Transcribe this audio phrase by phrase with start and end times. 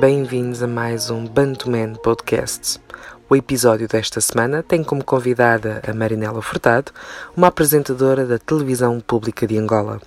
[0.00, 2.80] Bem-vindos a mais um Bantuman Podcast.
[3.28, 6.90] O episódio desta semana tem como convidada a Marinela Furtado,
[7.36, 10.00] uma apresentadora da televisão pública de Angola.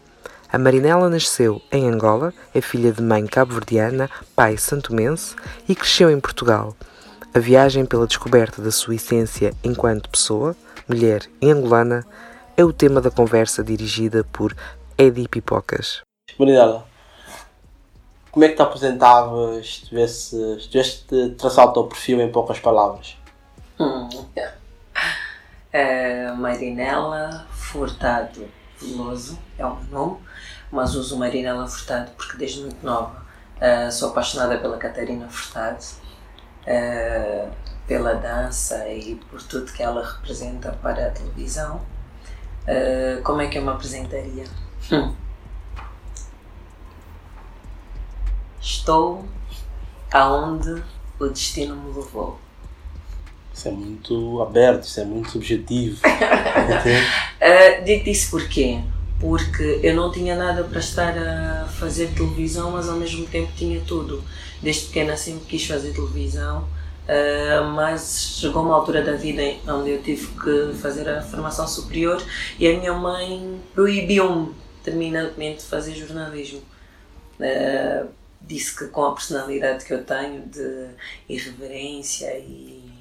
[0.51, 5.35] A Marinela nasceu em Angola, é filha de mãe cabo-verdiana, pai santomense
[5.69, 6.75] e cresceu em Portugal.
[7.31, 10.55] A viagem pela descoberta da sua essência enquanto pessoa,
[10.89, 12.03] mulher e angolana,
[12.57, 14.55] é o tema da conversa dirigida por
[14.97, 16.01] Eddie Pipocas.
[16.39, 16.83] Marinela,
[18.33, 22.59] como é que te apresentavas se tivesse, se tivesse traçado o teu perfil em poucas
[22.59, 23.15] palavras?
[23.79, 24.09] Hum.
[25.71, 28.47] É, Marinela Furtado
[28.81, 30.17] Veloso é o meu nome,
[30.71, 33.23] mas uso Marinela Furtado porque desde muito nova
[33.57, 35.83] uh, sou apaixonada pela Catarina Furtado,
[36.67, 37.51] uh,
[37.87, 41.81] pela dança e por tudo que ela representa para a televisão.
[42.63, 44.45] Uh, como é que eu me apresentaria?
[44.91, 45.13] Hum.
[48.63, 49.25] Estou
[50.09, 50.81] aonde
[51.19, 52.39] o destino me levou.
[53.53, 55.99] Isso é muito aberto, isso é muito subjetivo.
[56.07, 58.79] uh, digo isso porquê?
[59.19, 63.81] Porque eu não tinha nada para estar a fazer televisão, mas ao mesmo tempo tinha
[63.81, 64.23] tudo.
[64.61, 70.01] Desde pequena sempre quis fazer televisão, uh, mas chegou uma altura da vida onde eu
[70.01, 72.23] tive que fazer a formação superior
[72.57, 76.61] e a minha mãe proibiu-me terminantemente de fazer jornalismo.
[77.37, 80.89] Uh, disse que com a personalidade que eu tenho de
[81.27, 82.91] irreverência e,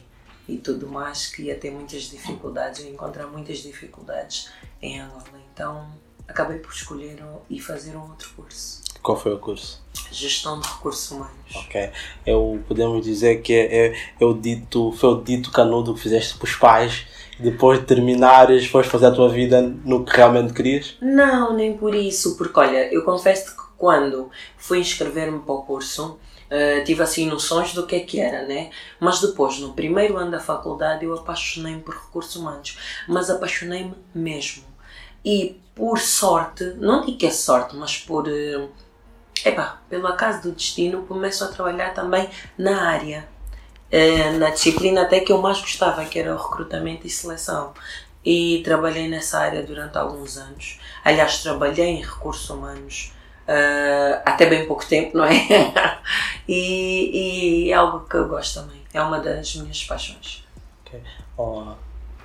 [0.48, 5.24] e tudo mais que ia ter muitas dificuldades, ia encontrar muitas dificuldades em Angola.
[5.52, 5.90] Então
[6.26, 8.80] acabei por escolher e fazer um outro curso.
[9.02, 9.82] Qual foi o curso?
[10.12, 11.56] Gestão de recursos humanos.
[11.56, 11.90] Ok.
[12.24, 16.38] Eu, podemos dizer que é, é, é o dito, foi o dito canudo que fizeste
[16.38, 17.06] para os pais
[17.38, 20.96] depois de terminares, foste fazer a tua vida no que realmente querias?
[21.00, 26.12] Não, nem por isso, porque olha, eu confesso que quando fui inscrever-me para o curso,
[26.12, 28.70] uh, tive assim noções do que é que era, né?
[29.00, 34.62] Mas depois, no primeiro ano da faculdade, eu apaixonei-me por recursos humanos, mas apaixonei-me mesmo.
[35.24, 38.28] E por sorte, não digo que é sorte, mas por.
[38.28, 38.70] Uh,
[39.44, 43.28] epá, pelo acaso do destino, começo a trabalhar também na área.
[43.92, 47.74] Uh, na disciplina até que eu mais gostava, que era o recrutamento e seleção.
[48.24, 50.78] E trabalhei nessa área durante alguns anos.
[51.04, 53.10] Aliás, trabalhei em recursos humanos
[53.48, 55.32] uh, até bem pouco tempo, não é?
[56.48, 58.82] e, e, é algo que eu gosto também.
[58.92, 60.44] É uma das minhas paixões.
[60.84, 61.00] Ok.
[61.36, 61.74] Oh,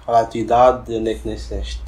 [0.07, 1.81] a tua idade onde é que nasceste?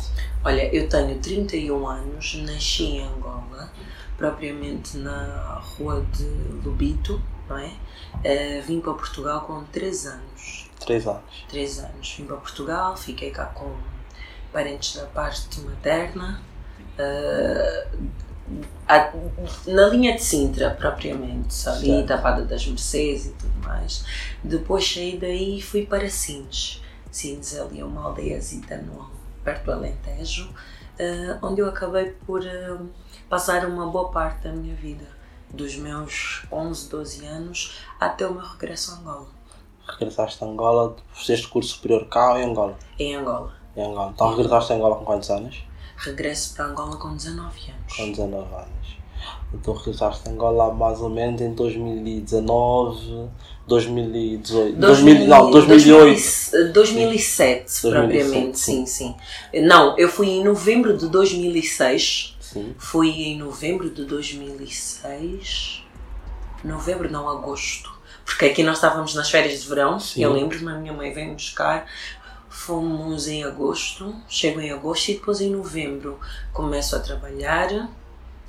[0.43, 3.71] Olha, eu tenho 31 anos, nasci em Angola,
[4.17, 6.25] propriamente na rua de
[6.63, 7.71] Lubito, não é?
[8.15, 10.69] Uh, vim para Portugal com 3 anos.
[10.85, 11.45] 3 anos?
[11.49, 12.15] 3 anos.
[12.17, 13.75] Vim para Portugal, fiquei cá com
[14.53, 16.41] parentes da parte materna.
[16.97, 18.09] Uh,
[18.87, 19.11] a,
[19.67, 24.03] na linha de Sintra, propriamente, ali, Tapada das Mercês e tudo mais.
[24.43, 26.81] Depois saí daí e fui para Sines.
[27.11, 29.09] Sines ali é uma aldeiazita no,
[29.43, 32.89] perto do Alentejo, uh, onde eu acabei por uh,
[33.29, 35.05] passar uma boa parte da minha vida,
[35.51, 39.27] dos meus 11, 12 anos até o meu regresso a Angola.
[39.87, 42.77] Regressaste a Angola, fizeste curso superior cá ou em Angola?
[42.97, 43.53] Em Angola.
[43.75, 44.11] Em Angola.
[44.13, 45.63] Então regressaste a Angola com quantos anos?
[45.99, 47.95] Regresso para Angola com 19 anos.
[47.95, 48.99] Com 19 anos.
[49.53, 53.29] Então regressaste a Angola mais ou menos em 2019,
[53.67, 56.73] 2018, 2000, não, 2008.
[56.73, 59.15] 2007, propriamente, sim, sim.
[59.53, 62.37] Não, eu fui em novembro de 2006.
[62.39, 62.75] Sim.
[62.77, 65.83] Fui em novembro de 2006.
[66.63, 67.99] Novembro, não, agosto.
[68.25, 70.23] Porque aqui nós estávamos nas férias de verão, sim.
[70.23, 71.87] eu lembro-me, a minha mãe veio buscar
[72.65, 76.19] Fomos em agosto, chego em agosto e depois em novembro
[76.51, 77.89] começo a trabalhar,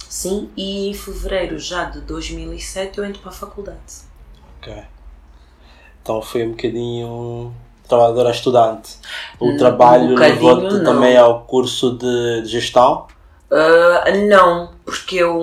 [0.08, 3.78] sim, e em fevereiro já de 2007 eu entro para a faculdade.
[4.58, 4.82] Ok.
[6.02, 7.54] Então foi um bocadinho
[7.88, 8.96] trabalhadora estudante.
[9.38, 13.06] O trabalho um levou-te também ao curso de, gestão?
[13.48, 15.40] Uh, não, porque eu.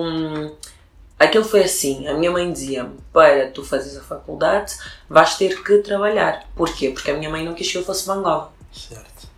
[1.18, 4.74] Aquilo foi assim, a minha mãe dizia-me, para tu fazeres a faculdade
[5.08, 6.46] vais ter que trabalhar.
[6.54, 6.90] Porquê?
[6.90, 8.57] Porque a minha mãe não quis que eu fosse para Angola.
[8.72, 9.28] Certo.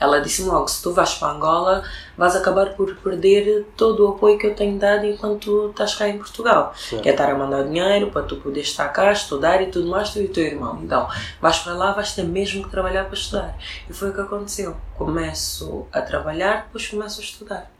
[0.00, 1.82] Ela disse-me logo: se tu vais para Angola,
[2.16, 6.18] vais acabar por perder todo o apoio que eu tenho dado enquanto estás cá em
[6.18, 6.72] Portugal.
[6.76, 7.02] Certo.
[7.02, 10.10] Que é estar a mandar dinheiro para tu poderes estar cá, estudar e tudo mais,
[10.10, 10.80] tu e o teu irmão.
[10.82, 11.08] Então,
[11.40, 13.58] vais para lá, vais ter mesmo que trabalhar para estudar.
[13.88, 14.76] E foi o que aconteceu.
[14.96, 17.70] Começo a trabalhar, depois começo a estudar.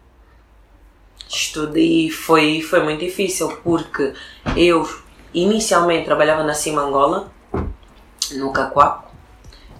[1.29, 4.15] Estudei foi, foi muito difícil porque
[4.57, 4.89] eu
[5.33, 7.31] inicialmente trabalhava na Cima Angola,
[8.33, 9.08] no Cacoaco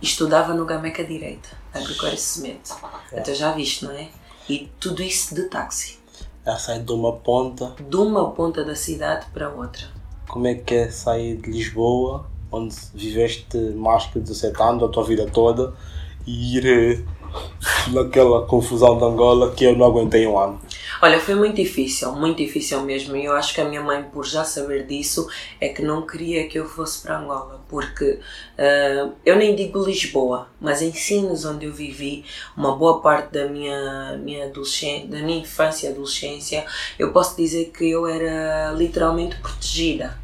[0.01, 2.75] estudava no Gameca Direita, agricultura e cimento.
[3.13, 3.21] É.
[3.21, 4.09] Então já viste, não é?
[4.49, 5.99] E tudo isso de táxi.
[6.45, 7.75] Já sai de uma ponta.
[7.79, 9.87] De uma ponta da cidade para outra.
[10.27, 15.05] como é que é sair de Lisboa, onde viveste mais que 17 anos, a tua
[15.05, 15.75] vida toda,
[16.27, 17.05] e ir eh,
[17.93, 20.61] naquela confusão de Angola que eu não aguentei um ano?
[21.01, 23.17] Olha, foi muito difícil, muito difícil mesmo.
[23.17, 25.29] E eu acho que a minha mãe, por já saber disso,
[25.61, 28.19] é que não queria que eu fosse para Angola, porque
[28.59, 32.25] uh, eu nem digo Lisboa, mas em Sines, onde eu vivi
[32.57, 36.67] uma boa parte da minha, minha, adolescência, da minha infância e adolescência,
[36.99, 40.19] eu posso dizer que eu era literalmente protegida.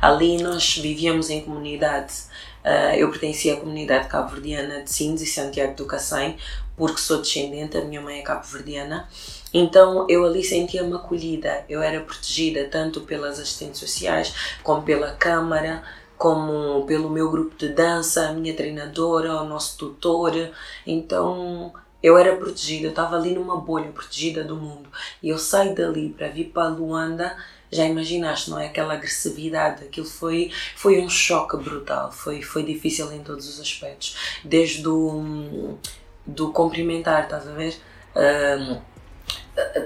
[0.00, 2.30] Ali nós vivíamos em comunidade.
[2.64, 6.36] Uh, eu pertencia à comunidade cabo-verdiana de Sines e Santiago do Cacém,
[6.80, 9.06] porque sou descendente, a minha mãe é cabo-verdiana.
[9.52, 15.82] Então eu ali sentia-me acolhida, eu era protegida tanto pelas assistentes sociais, como pela Câmara,
[16.16, 20.32] como pelo meu grupo de dança, a minha treinadora, o nosso tutor.
[20.86, 21.70] Então
[22.02, 24.88] eu era protegida, eu estava ali numa bolha protegida do mundo.
[25.22, 27.36] E eu saio dali para vir para Luanda,
[27.70, 28.68] já imaginaste, não é?
[28.68, 34.16] Aquela agressividade, aquilo foi, foi um choque brutal, foi, foi difícil em todos os aspectos.
[34.42, 35.78] Desde o
[36.30, 37.74] do cumprimentar, estás a ver?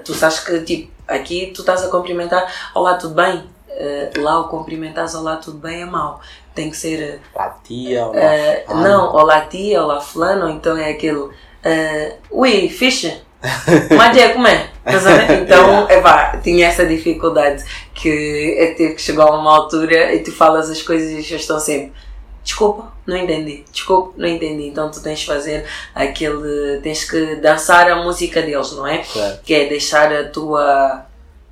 [0.03, 3.43] Tu sabes que tipo, aqui tu estás a cumprimentar, olá, tudo bem?
[3.75, 6.21] Uh, lá o cumprimentares olá, tudo bem é mau.
[6.53, 7.21] Tem que ser.
[7.33, 8.15] Olá, tia, olá.
[8.15, 11.19] Uh, não, olá, tia, olá, fulano, então é aquele.
[11.19, 13.21] Uh, ui, ficha.
[13.97, 14.69] Mas é como é?
[15.41, 17.63] Então, é pá, tinha essa dificuldade
[17.93, 21.35] que é ter que chegar a uma altura e tu falas as coisas e já
[21.35, 21.91] estão sempre
[22.45, 24.67] desculpa, não entendi, desculpa, não entendi.
[24.67, 29.03] Então tu tens de fazer aquele, tens que dançar a música deles, não é?
[29.03, 29.43] Certo.
[29.43, 31.05] Que é deixar a tua,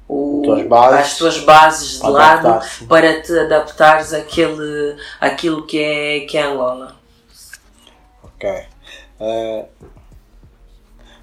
[0.07, 6.19] o, Tuas bases, as tuas bases de lado para te adaptares àquele, àquilo que é,
[6.21, 6.95] que é Angola.
[8.23, 8.49] Ok.
[9.19, 9.65] Eh,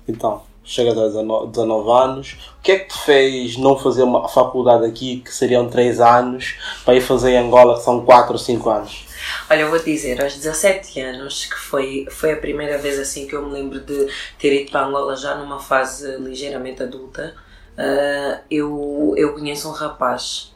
[0.08, 2.36] então, chegas a 19 19 anos.
[2.58, 6.56] O que é que te fez não fazer uma faculdade aqui, que seriam 3 anos,
[6.84, 9.09] para ir fazer em Angola, que são 4 ou 5 anos?
[9.50, 13.34] Olha, eu vou dizer, aos 17 anos, que foi, foi a primeira vez assim que
[13.34, 17.34] eu me lembro de ter ido para Angola já numa fase ligeiramente adulta,
[17.76, 20.54] uh, eu, eu conheço um rapaz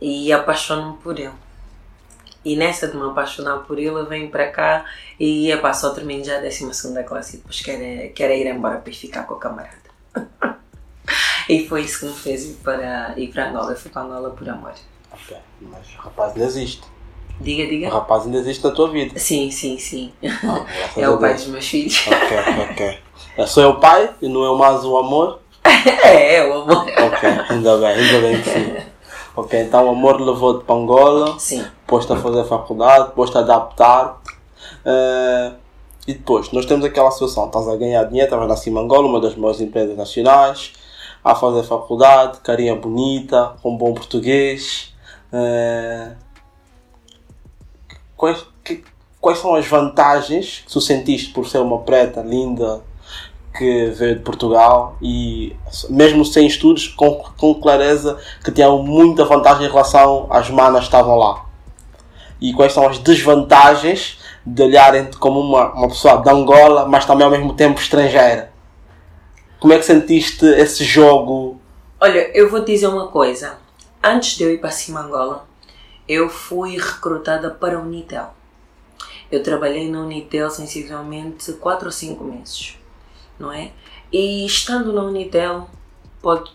[0.00, 1.32] e apaixono-me por ele.
[2.44, 4.84] E nessa de me apaixonar por ele, eu venho para cá
[5.18, 8.90] e epá, só termino já a 12 classe e depois quero, quero ir embora para
[8.90, 9.76] ir ficar com a camarada.
[11.48, 13.70] e foi isso que me fez ir para, ir para Angola.
[13.70, 14.74] Eu fui para Angola por amor.
[15.12, 16.82] Ok, mas rapaz ainda existe.
[17.40, 17.88] Diga, O diga.
[17.90, 19.18] rapaz ainda existe na tua vida.
[19.18, 20.12] Sim, sim, sim.
[20.44, 20.64] Ah,
[20.96, 22.06] É o pai dos meus filhos.
[22.06, 22.38] Ok,
[22.70, 22.98] ok.
[23.36, 25.40] É só o pai e não é mais o amor?
[26.04, 26.86] É, é o amor.
[26.86, 28.76] Ok, ainda bem, ainda bem que sim.
[29.34, 31.64] Ok, então o amor levou-te para Angola, Sim.
[31.86, 34.20] pôs-te a fazer faculdade, pôs-te a adaptar.
[34.84, 35.52] eh,
[36.06, 39.20] e depois, nós temos aquela situação, estás a ganhar dinheiro, estavas na Cima Angola, uma
[39.20, 40.72] das maiores empresas nacionais,
[41.24, 44.92] a fazer faculdade, carinha bonita, com bom português.
[45.32, 46.12] eh,
[48.22, 48.84] quais, que-
[49.20, 52.80] quais são as vantagens que tu sentiste por ser uma preta linda
[53.58, 55.56] que veio de Portugal e
[55.90, 60.86] mesmo sem estudos com, com clareza que tinha muita vantagem em relação às manas que
[60.86, 61.44] estavam lá?
[62.40, 67.24] E quais são as desvantagens de olharem-te como uma, uma pessoa de Angola mas também
[67.24, 68.52] ao mesmo tempo estrangeira?
[69.58, 71.60] Como é que sentiste esse jogo?
[72.00, 73.58] Olha, eu vou te dizer uma coisa.
[74.00, 75.44] Antes de eu ir para Cima Angola,
[76.12, 78.34] eu fui recrutada para a Unitel.
[79.30, 82.76] Eu trabalhei na Unitel sensivelmente 4 ou 5 meses,
[83.38, 83.72] não é?
[84.12, 85.70] E estando na Unitel,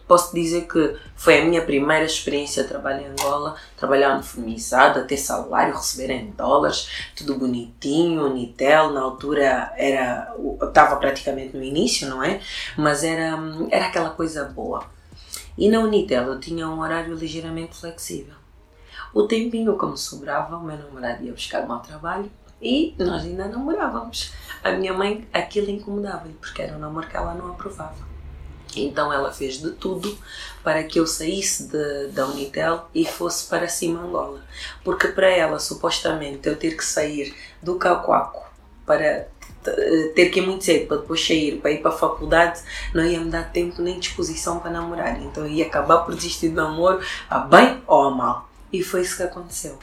[0.08, 5.18] posso dizer que foi a minha primeira experiência de trabalho em Angola, trabalhar uniformizada, ter
[5.18, 12.24] salário, receber em dólares, tudo bonitinho, Unitel, na altura era, estava praticamente no início, não
[12.24, 12.40] é?
[12.78, 13.40] Mas era,
[13.72, 14.86] era aquela coisa boa.
[15.58, 18.37] E na Unitel eu tinha um horário ligeiramente flexível.
[19.18, 22.32] O tempinho me sobrava, o meu namorado ia buscar o meu trabalho
[22.62, 24.32] e nós ainda namorávamos.
[24.64, 27.96] A minha mãe, aquilo incomodava-lhe, porque era um namoro que ela não aprovava.
[28.76, 30.16] Então ela fez de tudo
[30.64, 34.40] para que eu saísse de, da Unitel e fosse para cima Angola.
[34.84, 38.46] Porque para ela, supostamente, eu ter que sair do Cauquaco
[38.86, 39.30] para
[39.64, 42.62] t- ter que ir muito cedo para depois sair, para ir para a faculdade,
[42.94, 45.20] não ia me dar tempo nem disposição para namorar.
[45.24, 48.47] Então eu ia acabar por desistir do namoro, a bem ou a mal.
[48.72, 49.78] E foi isso que aconteceu.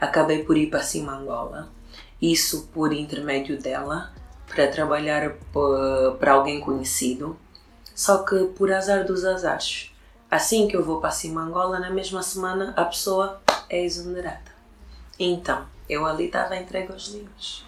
[0.00, 1.68] Acabei por ir para cima Angola,
[2.20, 4.12] isso por intermédio dela,
[4.46, 7.36] para trabalhar p- para alguém conhecido.
[7.94, 9.92] Só que por azar dos azares,
[10.30, 14.52] assim que eu vou para cima Angola, na mesma semana a pessoa é exonerada.
[15.18, 17.64] Então, eu ali estava entregue aos livros.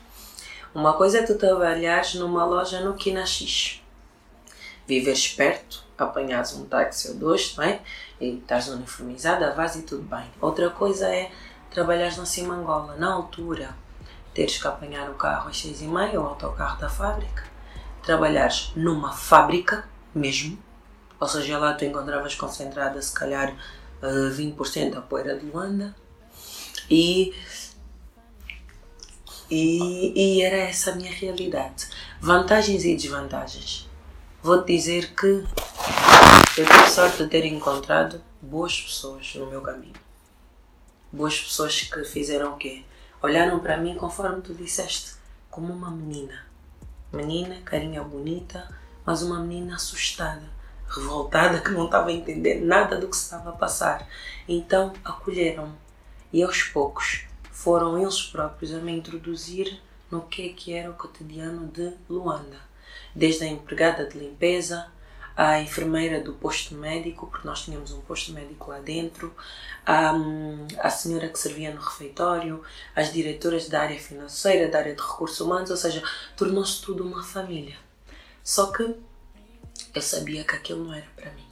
[0.74, 3.80] Uma coisa é tu trabalhares numa loja no Kinaxix.
[4.86, 7.80] viveres perto, apanhares um táxi ou dois, não é?
[8.20, 10.24] Estás uniformizada, vais e tudo bem.
[10.40, 11.30] Outra coisa é
[11.70, 13.74] trabalhares na Simangola, na altura,
[14.32, 17.44] teres que apanhar o carro às seis e meia, o autocarro da fábrica,
[18.02, 20.58] trabalhares numa fábrica mesmo,
[21.18, 23.54] ou seja, lá tu encontravas concentrada se calhar
[24.02, 25.94] 20% da poeira de Luanda
[26.90, 27.34] e,
[29.50, 31.88] e, e era essa a minha realidade.
[32.20, 33.88] Vantagens e desvantagens.
[34.42, 35.44] Vou-te dizer que
[36.56, 39.92] eu tive sorte de ter encontrado boas pessoas no meu caminho.
[41.12, 42.82] Boas pessoas que fizeram o quê?
[43.22, 45.16] Olharam para mim conforme tu disseste,
[45.50, 46.46] como uma menina.
[47.12, 50.48] Menina, carinha bonita, mas uma menina assustada,
[50.88, 54.08] revoltada, que não estava a entender nada do que se estava a passar.
[54.48, 55.74] Então acolheram-me
[56.32, 59.78] e aos poucos foram eles próprios a me introduzir
[60.10, 62.56] no que é que era o cotidiano de Luanda.
[63.14, 64.90] Desde a empregada de limpeza,
[65.36, 69.34] a enfermeira do posto médico, porque nós tínhamos um posto médico lá dentro,
[69.84, 70.12] a,
[70.78, 72.62] a senhora que servia no refeitório,
[72.94, 76.02] as diretoras da área financeira, da área de recursos humanos, ou seja,
[76.36, 77.76] tornou-se tudo uma família.
[78.42, 78.82] Só que
[79.94, 81.46] eu sabia que aquilo não era para mim.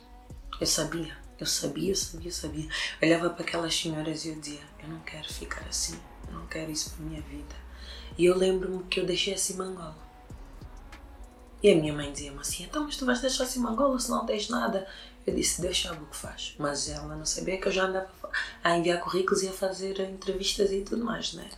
[0.59, 2.69] Eu sabia, eu sabia, eu sabia, eu sabia.
[3.03, 5.99] Eu olhava para aquelas senhoras e eu dizia: Eu não quero ficar assim,
[6.29, 7.55] eu não quero isso para minha vida.
[8.17, 10.04] E eu lembro-me que eu deixei assim Mangola.
[11.65, 14.27] E a minha mãe dizia-me assim: Então, mas tu vais deixar assim Mangola se não
[14.27, 14.87] tens nada?
[15.27, 16.55] Eu disse: Deixa o que faz.
[16.59, 18.07] Mas ela não sabia que eu já andava
[18.63, 21.49] a enviar currículos e a fazer entrevistas e tudo mais, né?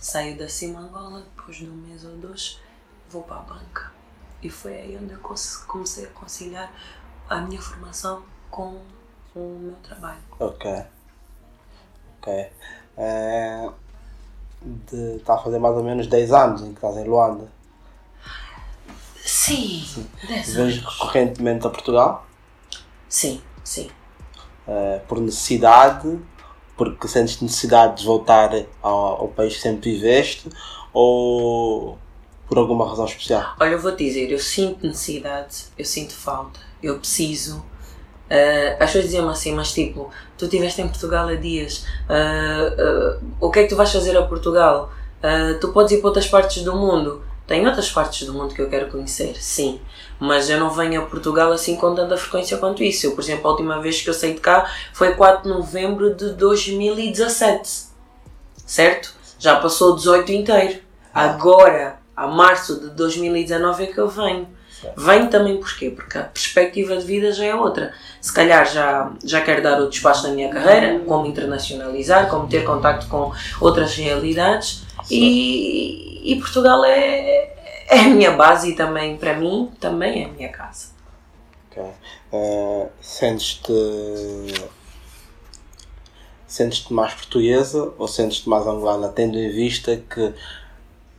[0.00, 2.58] Saio da Simangola, depois de um mês ou dois,
[3.10, 3.92] vou para a banca.
[4.42, 5.20] E foi aí onde eu
[5.66, 6.72] comecei a conciliar
[7.28, 8.80] a minha formação com
[9.36, 10.22] o meu trabalho.
[10.38, 10.84] Ok.
[12.16, 12.50] Ok.
[12.96, 13.70] É,
[14.62, 17.59] de, está a fazer mais ou menos 10 anos em que estás em Luanda.
[19.24, 20.06] Sim, sim.
[20.26, 22.26] 10 Vens recorrentemente a Portugal?
[23.08, 23.90] Sim, sim.
[24.66, 26.18] É, por necessidade,
[26.76, 28.50] porque sentes necessidade de voltar
[28.82, 30.48] ao, ao país que sempre viveste,
[30.92, 31.98] ou
[32.48, 33.54] por alguma razão especial?
[33.60, 37.58] Olha, eu vou te dizer, eu sinto necessidade, eu sinto falta, eu preciso.
[37.58, 43.24] Uh, as pessoas diziam assim, mas tipo, tu estiveste em Portugal há dias, uh, uh,
[43.40, 44.92] o que é que tu vais fazer a Portugal?
[45.60, 47.22] tu podes ir para outras partes do mundo.
[47.50, 49.80] Tem outras partes do mundo que eu quero conhecer, sim,
[50.20, 53.06] mas eu não venho a Portugal assim com tanta frequência quanto isso.
[53.06, 56.14] Eu, por exemplo, a última vez que eu saí de cá foi 4 de novembro
[56.14, 57.88] de 2017,
[58.64, 59.12] certo?
[59.36, 60.80] Já passou o 18 inteiro.
[61.12, 64.46] Agora, a março de 2019 é que eu venho.
[64.96, 65.90] Venho também porquê?
[65.90, 67.92] Porque a perspectiva de vida já é outra.
[68.20, 72.62] Se calhar já, já quero dar outro espaço na minha carreira, como internacionalizar, como ter
[72.62, 74.84] contacto com outras realidades.
[75.10, 77.54] E, e Portugal é,
[77.88, 80.88] é a minha base e também, para mim, também é a minha casa.
[81.70, 81.82] Ok.
[82.32, 83.72] Uh, sentes-te.
[86.46, 90.34] Sentes-te mais portuguesa ou sentes-te mais angolana, tendo em vista que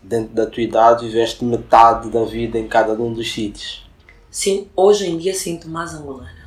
[0.01, 3.87] dentro da tua idade, viveste metade da vida em cada um dos sítios.
[4.29, 6.41] Sim, hoje em dia sinto mais angolana.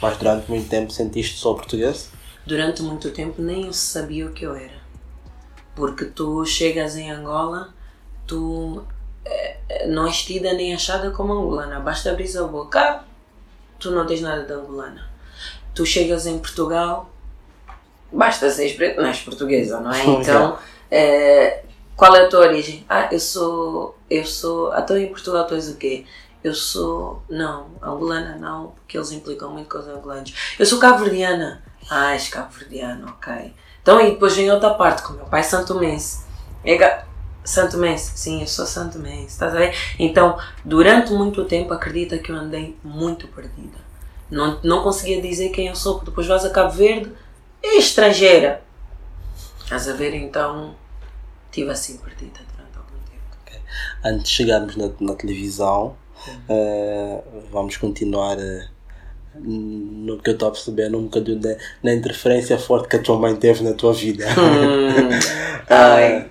[0.00, 2.10] Mas durante muito tempo sentiste só português?
[2.46, 4.83] Durante muito tempo nem eu sabia o que eu era.
[5.74, 7.74] Porque tu chegas em Angola,
[8.26, 8.84] tu
[9.24, 11.80] é, não és tida nem achada como angolana.
[11.80, 13.04] Basta abrir a boca,
[13.78, 15.08] tu não tens nada de angolana.
[15.74, 17.10] Tu chegas em Portugal,
[18.12, 20.04] basta ser preto, não és portuguesa, não é?
[20.20, 20.58] Então,
[20.90, 21.64] é,
[21.96, 22.84] qual é a tua origem?
[22.88, 23.98] Ah, eu sou.
[24.08, 24.76] Eu sou.
[24.76, 26.04] Estou em Portugal, tu és o quê?
[26.42, 27.22] Eu sou.
[27.28, 30.34] Não, angolana não, porque eles implicam muito com os angolanos.
[30.58, 31.62] Eu sou cabo-verdiana.
[31.90, 33.52] Ah, és cabo-verdiano, ok.
[33.84, 36.24] Então, e depois vem outra parte, com o meu pai é Santo Mense.
[36.64, 37.04] É
[37.44, 39.76] Santo Mense, sim, eu sou Santo Mense, estás a ver?
[39.98, 43.76] Então, durante muito tempo, acredita que eu andei muito perdida.
[44.30, 47.12] Não, não conseguia dizer quem eu sou, porque depois vais a Cabo Verde,
[47.62, 48.62] é estrangeira.
[49.62, 50.14] Estás a ver?
[50.14, 50.74] Então,
[51.50, 53.36] estive assim perdida durante algum tempo.
[53.42, 53.60] Okay.
[54.02, 55.94] Antes de chegarmos na, na televisão,
[56.48, 57.22] uh,
[57.52, 58.73] vamos continuar uh,
[59.40, 63.18] no que eu estou a perceber, um bocadinho da, na interferência forte que a tua
[63.18, 64.24] mãe teve na tua vida.
[64.38, 65.08] Hum.
[66.26, 66.28] uh,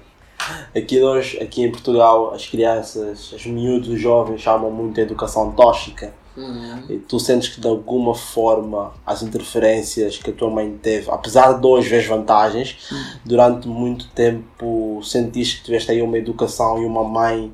[0.77, 5.51] aqui nós, aqui em Portugal, as crianças, os miúdos, os jovens chamam muito a educação
[5.51, 6.83] tóxica Uhum.
[6.89, 11.53] E tu sentes que de alguma forma as interferências que a tua mãe teve, apesar
[11.53, 13.03] de hoje ver vantagens, uhum.
[13.23, 17.51] durante muito tempo sentiste que tiveste aí uma educação e uma mãe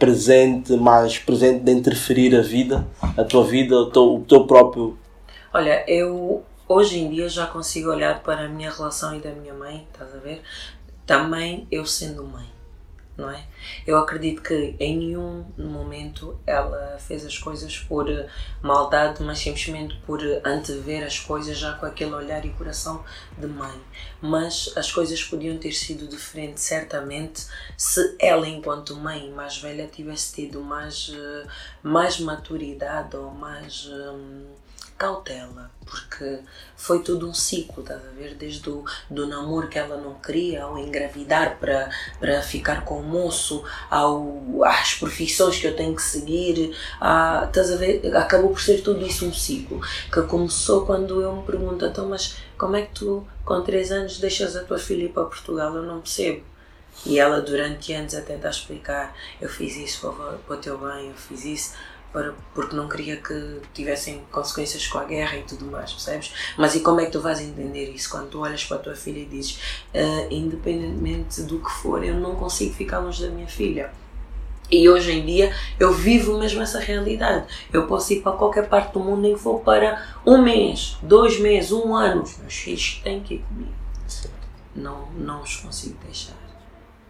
[0.00, 4.98] presente, mais presente de interferir a vida, a tua vida, o teu, o teu próprio.
[5.52, 9.52] Olha, eu hoje em dia já consigo olhar para a minha relação e da minha
[9.52, 10.40] mãe, estás a ver?
[11.06, 12.46] Também eu sendo mãe
[13.20, 13.44] não é?
[13.86, 18.06] Eu acredito que em nenhum momento ela fez as coisas por
[18.62, 23.04] maldade, mas simplesmente por antever as coisas já com aquele olhar e coração
[23.38, 23.78] de mãe.
[24.20, 27.46] Mas as coisas podiam ter sido diferentes, certamente,
[27.76, 31.46] se ela, enquanto mãe mais velha, tivesse tido mais, eh,
[31.82, 33.86] mais maturidade ou mais.
[33.86, 34.46] Hum,
[35.00, 36.40] cautela, porque
[36.76, 38.34] foi tudo um ciclo, estás a ver?
[38.34, 41.88] Desde o do namoro que ela não queria, ao engravidar para,
[42.18, 47.72] para ficar com o moço, ao, às profissões que eu tenho que seguir, a, estás
[47.72, 48.14] a ver?
[48.14, 49.80] Acabou por ser tudo isso um ciclo,
[50.12, 54.18] que começou quando eu me pergunto, então, mas como é que tu, com 3 anos,
[54.18, 55.74] deixas a tua filha ir para Portugal?
[55.74, 56.42] Eu não percebo.
[57.06, 60.12] E ela, durante anos, a tentar explicar: eu fiz isso
[60.46, 61.74] para o teu bem, eu fiz isso
[62.12, 66.32] para, porque não queria que tivessem consequências com a guerra e tudo mais, percebes?
[66.56, 68.94] Mas e como é que tu vais entender isso quando tu olhas para a tua
[68.94, 69.58] filha e dizes,
[69.94, 73.92] uh, independentemente do que for, eu não consigo ficar longe da minha filha?
[74.70, 77.46] E hoje em dia eu vivo mesmo essa realidade.
[77.72, 81.40] Eu posso ir para qualquer parte do mundo, nem que for para um mês, dois
[81.40, 82.22] meses, um ano.
[82.22, 83.72] Os meus filhos têm que ir comigo.
[84.74, 86.38] Não, não os consigo deixar.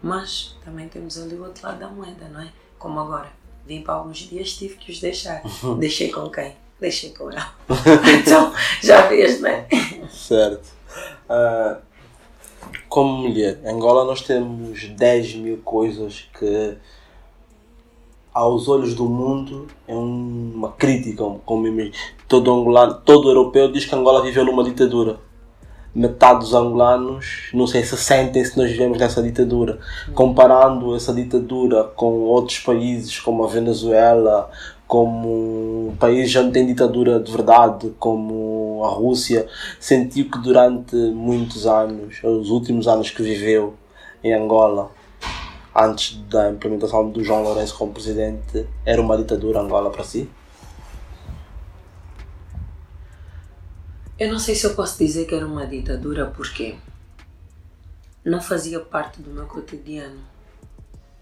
[0.01, 2.51] Mas também temos ali o outro lado da moeda, não é?
[2.79, 3.40] Como agora
[3.71, 5.41] Vim para alguns dias, tive que os deixar.
[5.79, 6.51] Deixei com quem?
[6.77, 7.53] Deixei com ela.
[8.19, 9.65] então, já vês, não é?
[10.11, 10.67] Certo.
[11.29, 11.81] Uh,
[12.89, 16.75] como mulher, em Angola nós temos 10 mil coisas que
[18.33, 21.65] aos olhos do mundo é uma crítica, como
[22.27, 25.17] todo angolano, todo europeu diz que Angola viveu numa ditadura
[25.93, 29.79] metade dos angolanos, não sei se sentem se nós vivemos nessa ditadura.
[30.13, 34.49] Comparando essa ditadura com outros países como a Venezuela,
[34.87, 39.47] como um país já não tem ditadura de verdade, como a Rússia,
[39.79, 43.75] sentiu que durante muitos anos, os últimos anos que viveu
[44.23, 44.91] em Angola,
[45.75, 50.29] antes da implementação do João Lourenço como presidente, era uma ditadura Angola para si?
[54.19, 56.75] Eu não sei se eu posso dizer que era uma ditadura porque
[58.23, 60.21] não fazia parte do meu cotidiano.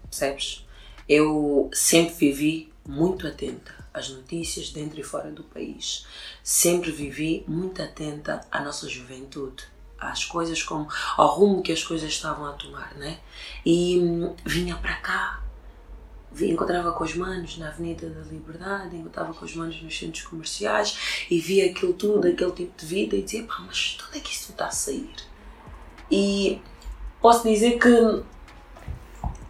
[0.04, 0.66] Percebes?
[1.08, 6.06] Eu sempre vivi muito atenta às notícias dentro e fora do país.
[6.42, 9.64] Sempre vivi muito atenta à nossa juventude,
[9.98, 13.18] às coisas como ao rumo que as coisas estavam a tomar, né?
[13.64, 15.42] E hum, vinha para cá
[16.40, 21.26] encontrava com os manos na Avenida da Liberdade, encontrava com os manos nos centros comerciais
[21.30, 24.20] e via aquilo tudo, aquele tipo de vida e dizia, pá, mas de onde é
[24.20, 25.10] que isto está a sair?
[26.10, 26.60] E
[27.20, 28.22] posso dizer que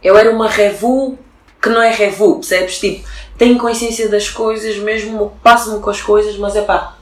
[0.03, 1.19] eu era uma revu
[1.61, 2.81] que não é revu, percebes?
[2.81, 6.97] Tipo, tenho consciência das coisas, mesmo passo-me com as coisas, mas é pá.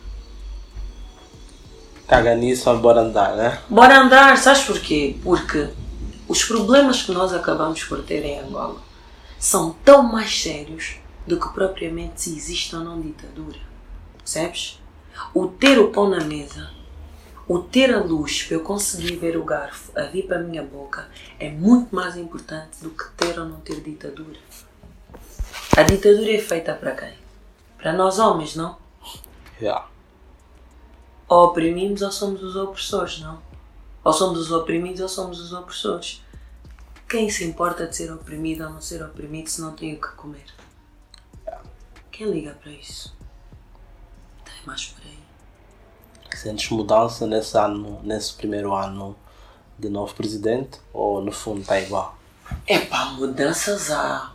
[2.08, 3.60] Caga nisso, bora andar, né?
[3.68, 5.16] Bora andar, sabes porquê?
[5.22, 5.68] Porque
[6.26, 8.88] os problemas que nós acabamos por ter em Angola
[9.38, 10.96] são tão mais sérios
[11.27, 13.59] do que propriamente se existe ou não ditadura.
[14.18, 14.81] Percebes?
[15.35, 16.70] O ter o pão na mesa,
[17.46, 20.62] o ter a luz para eu conseguir ver o garfo a vir para a minha
[20.62, 24.38] boca é muito mais importante do que ter ou não ter ditadura.
[25.77, 27.14] A ditadura é feita para quem?
[27.79, 28.77] Para nós homens, não?
[29.61, 29.87] Yeah.
[31.29, 33.40] Ou oprimimos ou somos os opressores, não?
[34.05, 36.22] Ou somos os oprimidos ou somos os opressores.
[37.09, 40.09] Quem se importa de ser oprimido ou não ser oprimido se não tem o que
[40.09, 40.44] comer?
[42.12, 43.16] Quem liga para isso?
[44.44, 45.18] Tem mais por aí.
[46.37, 49.16] Sentes mudança nesse ano, nesse primeiro ano
[49.79, 52.18] de novo presidente ou no fundo está igual?
[52.66, 54.35] É pá, mudanças há.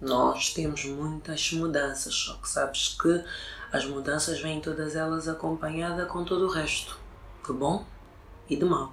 [0.00, 3.24] Nós temos muitas mudanças, só que sabes que
[3.72, 6.96] as mudanças vêm todas elas acompanhadas com todo o resto,
[7.44, 7.84] de bom
[8.48, 8.92] e de mau.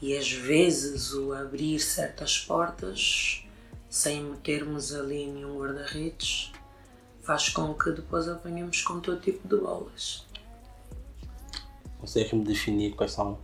[0.00, 3.44] E às vezes o abrir certas portas
[3.88, 6.52] sem metermos ali nenhum guarda-redes
[7.22, 10.24] faz com que depois apanhemos com todo tipo de bolas.
[11.98, 13.38] Consegue-me definir quais são,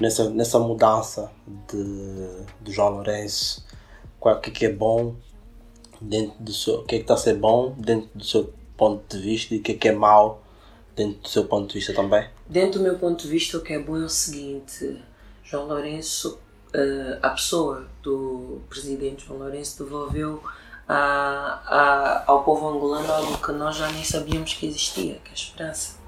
[0.00, 1.30] nessa, nessa mudança
[1.68, 3.66] de, de João Lourenço,
[4.18, 5.16] qual, o que é, que é bom
[6.00, 9.16] dentro do seu, o que é que está a ser bom dentro do seu ponto
[9.16, 10.42] de vista e o que é que é mau
[10.96, 12.26] dentro do seu ponto de vista também?
[12.48, 15.02] Dentro do meu ponto de vista o que é bom é o seguinte,
[15.50, 16.38] João Lourenço,
[16.74, 20.40] uh, a pessoa do presidente João Lourenço devolveu
[20.88, 25.32] a, a, ao povo angolano algo que nós já nem sabíamos que existia, que é
[25.32, 25.98] a esperança.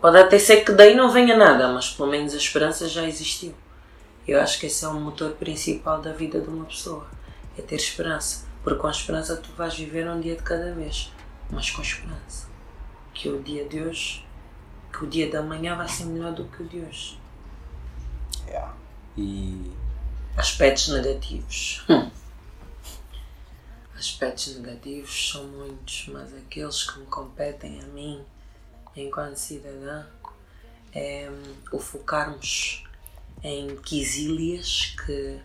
[0.00, 3.54] Pode até ser que daí não venha nada, mas pelo menos a esperança já existiu.
[4.26, 7.06] Eu acho que esse é o motor principal da vida de uma pessoa,
[7.58, 8.46] é ter esperança.
[8.62, 11.12] Porque com a esperança tu vais viver um dia de cada vez,
[11.50, 12.48] mas com esperança.
[13.12, 14.26] Que o dia de hoje,
[14.92, 17.25] que o dia da manhã vai ser melhor do que o de hoje.
[18.48, 18.74] Yeah.
[19.16, 19.72] E
[20.36, 21.82] Aspectos negativos.
[21.88, 22.10] Hum.
[23.96, 28.22] Aspectos negativos são muitos, mas aqueles que me competem a mim,
[28.94, 30.04] enquanto cidadã,
[30.92, 32.84] é hum, o focarmos
[33.42, 35.40] em quisílias que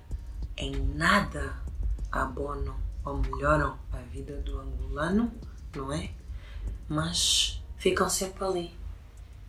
[0.58, 1.56] em nada
[2.12, 5.32] abonam ou melhoram a vida do angolano,
[5.74, 6.12] não é?
[6.90, 8.81] Mas ficam sempre ali.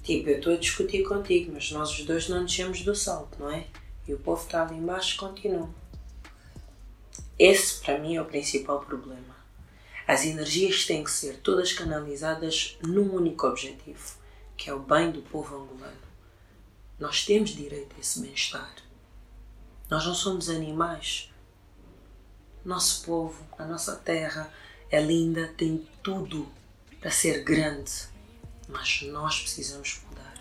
[0.02, 3.50] Tipo, eu estou a discutir contigo, mas nós os dois não descemos do salto, não
[3.50, 3.66] é?
[4.06, 5.70] E o povo está ali embaixo continua.
[7.38, 9.36] Esse, para mim, é o principal problema.
[10.06, 14.16] As energias têm que ser todas canalizadas num único objetivo,
[14.56, 15.96] que é o bem do povo angolano.
[16.98, 18.74] Nós temos direito a esse bem-estar.
[19.88, 21.32] Nós não somos animais.
[22.64, 24.52] Nosso povo, a nossa terra
[24.90, 26.48] é linda, tem tudo
[27.00, 28.11] para ser grande,
[28.72, 30.34] mas nós precisamos mudar.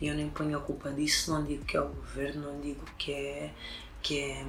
[0.00, 2.84] E eu nem ponho a culpa disso, não digo que é o governo, não digo
[2.98, 3.54] que é,
[4.02, 4.44] que é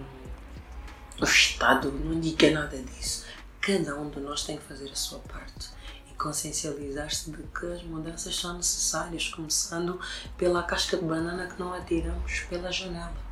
[1.22, 3.26] o Estado, não digo que é nada disso.
[3.62, 5.70] Cada um de nós tem que fazer a sua parte
[6.10, 10.00] e consciencializar-se de que as mudanças são necessárias, começando
[10.38, 13.26] pela casca de banana que não atiramos pela janela.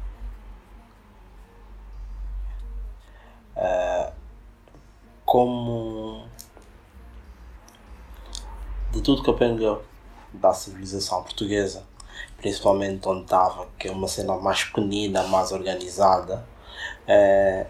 [3.56, 4.14] Uh,
[5.26, 6.28] como
[8.92, 9.84] de tudo que aprendeu
[10.34, 11.84] da civilização portuguesa,
[12.38, 16.46] principalmente onde estava, que é uma cena mais pequenina, mais organizada,
[17.08, 17.68] é,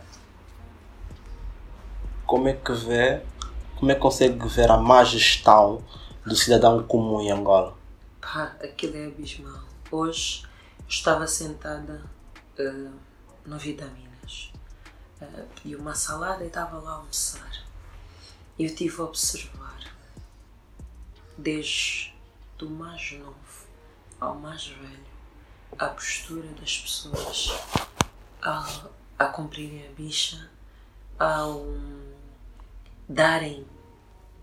[2.26, 3.22] como é que vê,
[3.76, 5.84] como é que consegue ver a má gestão
[6.26, 7.76] do cidadão comum em Angola?
[8.22, 9.64] Pá, aquilo é abismal.
[9.92, 10.46] Hoje
[10.88, 12.04] estava sentada
[12.58, 12.92] uh,
[13.46, 14.52] no Vitaminas,
[15.22, 17.52] uh, uma salada e estava lá a almoçar.
[18.58, 19.78] Eu tive a observar
[21.38, 22.13] desde
[22.64, 23.68] do mais novo
[24.22, 25.04] ao mais velho,
[25.78, 27.52] a postura das pessoas
[28.42, 30.50] ao, a cumprirem a bicha,
[31.20, 31.66] ao
[33.10, 33.68] darem,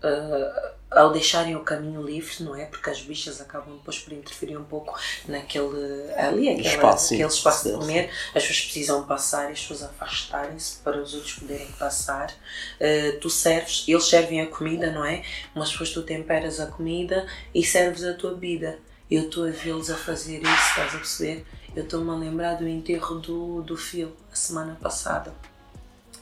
[0.03, 2.65] uh, ao deixarem o caminho livre, não é?
[2.65, 7.69] Porque as bichas acabam depois por interferir um pouco naquele ali, aquela, espaço, aquele espaço
[7.69, 8.09] de comer.
[8.35, 12.29] As pessoas precisam passar e as pessoas afastarem-se para os outros poderem passar.
[12.29, 15.23] Uh, tu serves, eles servem a comida, não é?
[15.55, 18.77] Mas depois tu temperas a comida e serves a tua bebida.
[19.09, 21.45] Eu estou a vê-los a fazer isso, estás a perceber?
[21.75, 25.33] Eu estou-me a lembrar do enterro do, do Phil, a semana passada.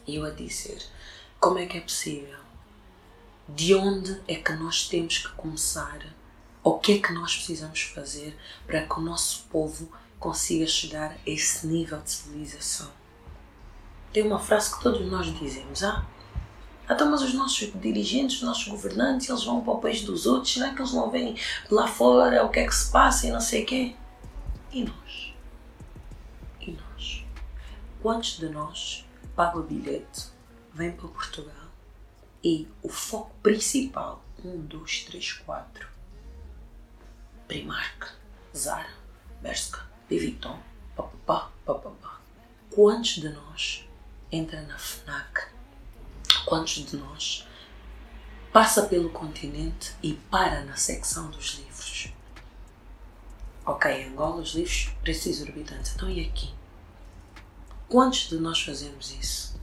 [0.05, 0.77] E eu a dizer:
[1.39, 2.48] como é que é possível?
[3.55, 5.99] De onde é que nós temos que começar,
[6.63, 11.17] o que é que nós precisamos fazer para que o nosso povo consiga chegar a
[11.25, 12.91] esse nível de civilização.
[14.13, 16.05] Tem uma frase que todos nós dizemos, ah,
[16.89, 20.53] então, mas os nossos dirigentes, os nossos governantes, eles vão para o país dos outros,
[20.53, 21.35] será que eles não veem
[21.69, 23.95] lá fora o que é que se passa e não sei o quê?
[24.71, 25.33] E nós?
[26.61, 27.25] E nós?
[28.01, 30.27] Quantos de nós pagam o bilhete,
[30.73, 31.58] vêm para Portugal
[32.43, 35.87] e o foco principal, um, dois, três, quatro,
[37.47, 38.13] Primark,
[38.55, 38.93] Zara,
[39.41, 40.37] Bershka, Louis
[40.95, 42.19] papapá, papapá.
[42.71, 43.87] Quantos de nós
[44.31, 45.49] entra na FNAC?
[46.45, 47.47] Quantos de nós
[48.51, 52.13] passa pelo continente e para na secção dos livros?
[53.65, 55.93] Ok, Angola, os livros, preços exorbitantes.
[55.95, 56.53] Então e aqui?
[57.87, 59.59] Quantos de nós fazemos isso?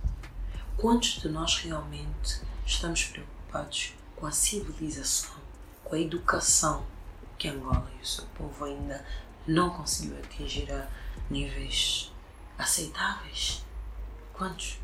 [0.76, 5.36] Quantos de nós realmente estamos preocupados com a civilização,
[5.84, 6.84] com a educação
[7.38, 9.04] que Angola e o seu povo ainda
[9.46, 10.88] não conseguiu atingir a
[11.30, 12.10] níveis
[12.58, 13.64] aceitáveis.
[14.32, 14.80] Quantos?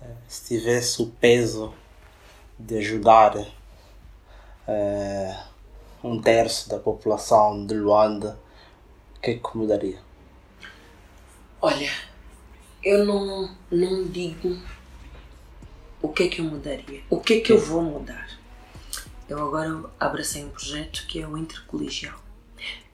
[0.00, 1.74] É, se tivesse o peso
[2.58, 3.36] de ajudar
[4.66, 5.44] é,
[6.02, 8.40] um terço da população de Luanda,
[9.16, 10.00] o que é que mudaria?
[11.60, 11.92] Olha,
[12.82, 14.58] eu não, não digo
[16.02, 17.02] o que é que eu mudaria?
[17.10, 18.28] O que é que eu vou mudar?
[19.28, 22.18] Eu agora abracei um projeto que é o intercolegial.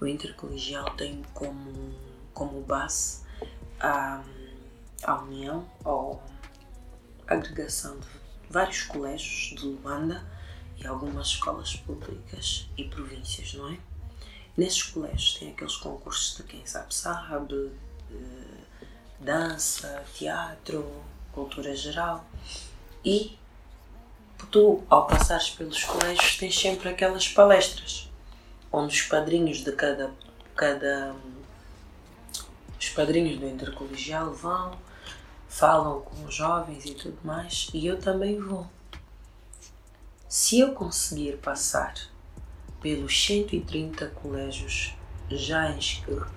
[0.00, 1.94] O intercolegial tem como,
[2.34, 3.20] como base
[3.80, 4.22] a,
[5.04, 6.22] a união ou
[7.26, 8.06] agregação de
[8.50, 10.24] vários colégios de Luanda
[10.76, 13.78] e algumas escolas públicas e províncias, não é?
[14.56, 17.70] Nesses colégios tem aqueles concursos de quem sabe sabe,
[19.20, 22.26] dança, teatro, cultura geral
[23.06, 23.38] e
[24.50, 28.10] tu, ao passares pelos colégios, tens sempre aquelas palestras
[28.72, 30.10] onde os padrinhos de cada.
[30.56, 31.14] cada
[32.78, 34.76] os padrinhos do intercolegial vão,
[35.48, 38.66] falam com os jovens e tudo mais, e eu também vou.
[40.28, 41.94] Se eu conseguir passar
[42.80, 44.94] pelos 130 colégios
[45.30, 46.28] já inscritos.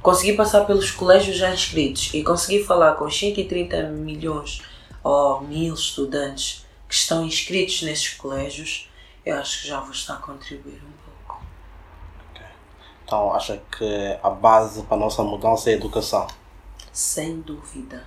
[0.00, 4.62] Consegui passar pelos colégios já inscritos e consegui falar com os 130 milhões
[5.02, 8.90] ou mil estudantes que estão inscritos nesses colégios,
[9.24, 11.42] eu acho que já vou estar a contribuir um pouco.
[12.30, 12.46] Okay.
[13.04, 16.26] Então, acha que a base para a nossa mudança é a educação?
[16.92, 18.06] Sem dúvida.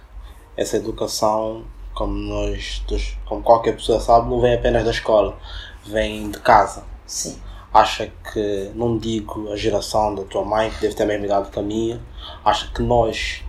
[0.55, 2.83] Essa educação, como nós,
[3.25, 5.37] como qualquer pessoa sabe, não vem apenas da escola,
[5.85, 6.85] vem de casa.
[7.05, 7.41] Sim
[7.75, 11.51] acha que, não digo a geração da tua mãe, que deve ter a mesma idade
[11.51, 12.01] que a minha,
[12.43, 13.43] acha que nós,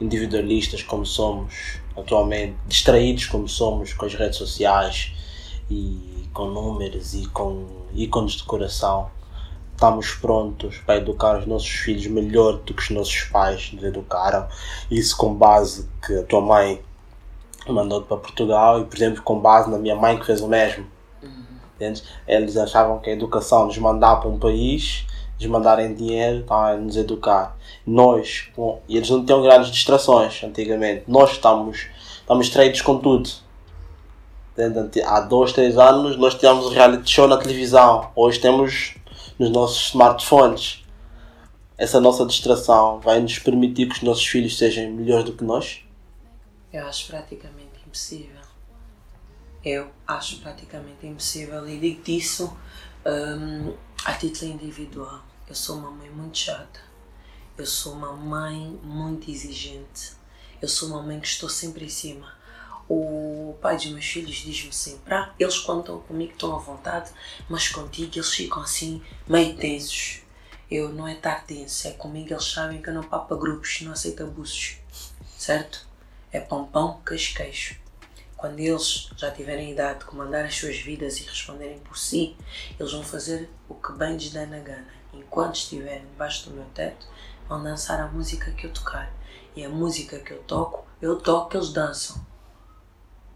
[0.00, 5.12] individualistas como somos atualmente, distraídos como somos com as redes sociais
[5.70, 9.10] e com números e com ícones de coração,
[9.72, 14.46] estamos prontos para educar os nossos filhos melhor do que os nossos pais nos educaram.
[14.90, 16.82] Isso com base que a tua mãe
[17.68, 20.86] mandou-te para Portugal e, por exemplo, com base na minha mãe que fez o mesmo
[21.80, 22.04] Entendes?
[22.28, 25.06] Eles achavam que a educação nos mandar para um país,
[25.40, 27.56] nos mandarem dinheiro, tá, nos educar.
[27.86, 31.04] Nós, bom, e eles não tinham grandes distrações antigamente.
[31.08, 31.86] Nós estamos,
[32.20, 33.28] estamos distraídos com tudo.
[35.06, 38.10] Há dois, três anos nós tínhamos reality show na televisão.
[38.14, 38.94] Hoje temos
[39.38, 40.84] nos nossos smartphones.
[41.78, 45.80] Essa nossa distração vai nos permitir que os nossos filhos sejam melhores do que nós?
[46.70, 48.40] Eu acho praticamente impossível
[49.64, 52.56] eu acho praticamente impossível e digo isso
[53.06, 53.74] um,
[54.04, 55.22] a título individual.
[55.50, 56.80] Eu sou uma mãe muito chata,
[57.58, 60.12] eu sou uma mãe muito exigente,
[60.62, 62.32] eu sou uma mãe que estou sempre em cima.
[62.88, 67.10] O pai dos meus filhos diz-me sempre: ah, eles quando estão comigo estão à vontade,
[67.48, 70.20] mas contigo eles ficam assim meio tensos.
[70.70, 73.90] Eu não é estar tenso, é comigo eles sabem que eu não papo grupos, não
[73.90, 74.76] aceito abusos,
[75.36, 75.84] certo?
[76.30, 77.76] É pão pão, queijo queijo.
[78.36, 82.36] Quando eles já tiverem idade de comandar as suas vidas e responderem por si,
[82.78, 84.99] eles vão fazer o que bem lhes dá na gana.
[85.20, 87.06] Enquanto estiverem debaixo do meu teto,
[87.48, 89.12] vão dançar a música que eu tocar.
[89.54, 92.24] E a música que eu toco, eu toco, eles dançam.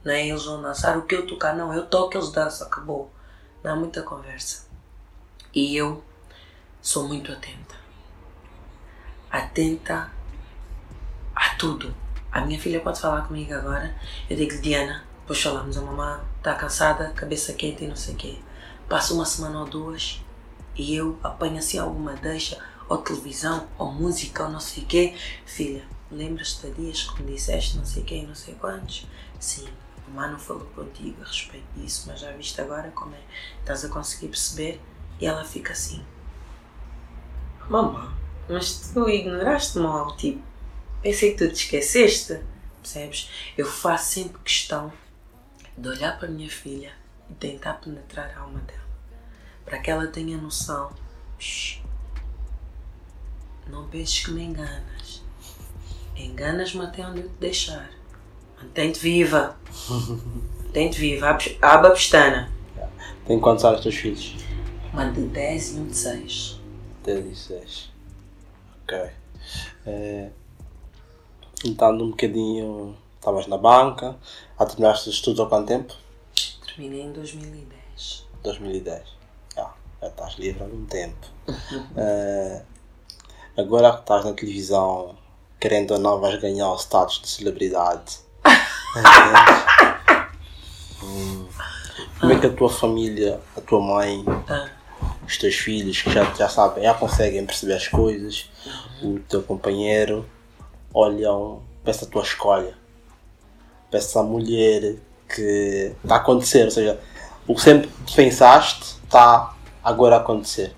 [0.05, 1.73] Não é eles vão dançar o que eu tocar, não.
[1.73, 2.67] Eu toco, eles dançam.
[2.67, 3.11] Acabou.
[3.63, 4.69] Não há muita conversa.
[5.55, 6.05] E eu
[6.83, 7.75] sou muito atenta.
[9.31, 10.11] Atenta
[11.35, 11.95] a tudo
[12.35, 13.95] a minha filha pode falar comigo agora.
[14.29, 18.17] Eu digo, Diana, depois falamos, a mamãe está cansada, cabeça quente e não sei o
[18.17, 18.39] quê.
[18.89, 20.21] Passa uma semana ou duas
[20.77, 22.59] e eu apanho assim alguma deixa,
[22.89, 25.15] ou televisão, ou música, ou não sei o quê.
[25.47, 29.07] Filha, lembras-te de dias que me disseste não sei e não sei quantos?
[29.39, 29.67] Sim,
[30.09, 33.21] mamãe não falou contigo a respeito disso, mas já viste agora como é?
[33.61, 34.81] Estás a conseguir perceber?
[35.21, 36.05] E ela fica assim.
[37.69, 38.11] Mamãe,
[38.49, 40.55] mas tu ignoraste-me ao tipo
[41.05, 42.41] Pensei que tu te esqueceste,
[42.81, 43.31] percebes?
[43.59, 44.91] Eu faço sempre questão
[45.77, 46.95] de olhar para a minha filha
[47.29, 48.84] e tentar penetrar a alma dela.
[49.65, 50.91] Para que ela tenha noção.
[51.39, 51.81] Shh,
[53.69, 55.23] não penses que me enganas.
[56.17, 57.91] Enganas-me até onde eu te deixar.
[58.61, 59.57] Mantém-te viva.
[60.65, 61.39] Mantém-te viva.
[61.61, 62.53] Aba pestana.
[63.27, 64.37] Tem quantos anos teus filhos?
[64.93, 66.61] Uma de 10 e um de 6.
[67.05, 67.91] 10 e 6.
[68.83, 69.11] Ok.
[69.87, 70.31] É,
[71.63, 72.97] tentando um bocadinho.
[73.17, 74.19] Estavas na banca,
[74.59, 75.95] a terminaste os estudos há quanto tempo?
[76.67, 78.27] Terminei em 2010.
[78.43, 79.14] 2010.
[80.01, 81.27] Já estás livre há algum tempo.
[81.49, 82.63] uh,
[83.61, 85.17] agora que estás na televisão,
[85.61, 88.19] querendo ou não, vais ganhar o status de celebridade.
[91.03, 91.47] hum.
[92.21, 94.69] Como é que a tua família, a tua mãe, ah.
[95.27, 98.51] os teus filhos, que já, já sabem, já conseguem perceber as coisas,
[99.03, 100.25] o teu companheiro,
[100.93, 102.75] olham para essa tua escolha,
[103.91, 104.97] para essa mulher
[105.29, 106.99] que está a acontecer, ou seja,
[107.47, 109.54] o que sempre pensaste está
[109.85, 110.75] agora acontecer.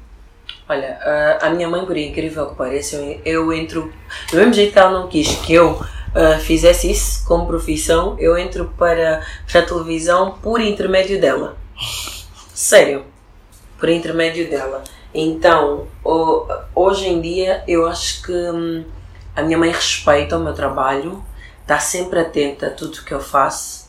[0.68, 0.98] Olha,
[1.40, 3.92] a minha mãe, por incrível que pareça, eu, entro.
[4.30, 8.36] Do mesmo jeito que ela não quis que eu uh, fizesse isso como profissão, eu
[8.36, 11.56] entro para, para a televisão por intermédio dela.
[12.52, 13.04] Sério,
[13.78, 14.82] por intermédio dela.
[15.14, 15.86] Então,
[16.74, 18.32] hoje em dia, eu acho que.
[18.32, 18.84] Hum,
[19.36, 21.22] a minha mãe respeita o meu trabalho,
[21.60, 23.86] está sempre atenta a tudo que eu faço,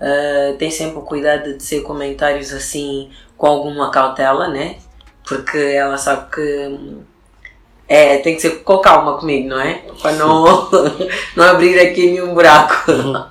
[0.00, 3.08] uh, tem sempre o cuidado de dizer comentários assim
[3.40, 4.76] com alguma cautela, né?
[5.26, 6.98] Porque ela sabe que
[7.88, 9.82] é, tem que ser com calma comigo, não é?
[10.02, 10.68] Para não,
[11.34, 12.92] não abrir aqui nenhum buraco.
[12.92, 13.30] uh,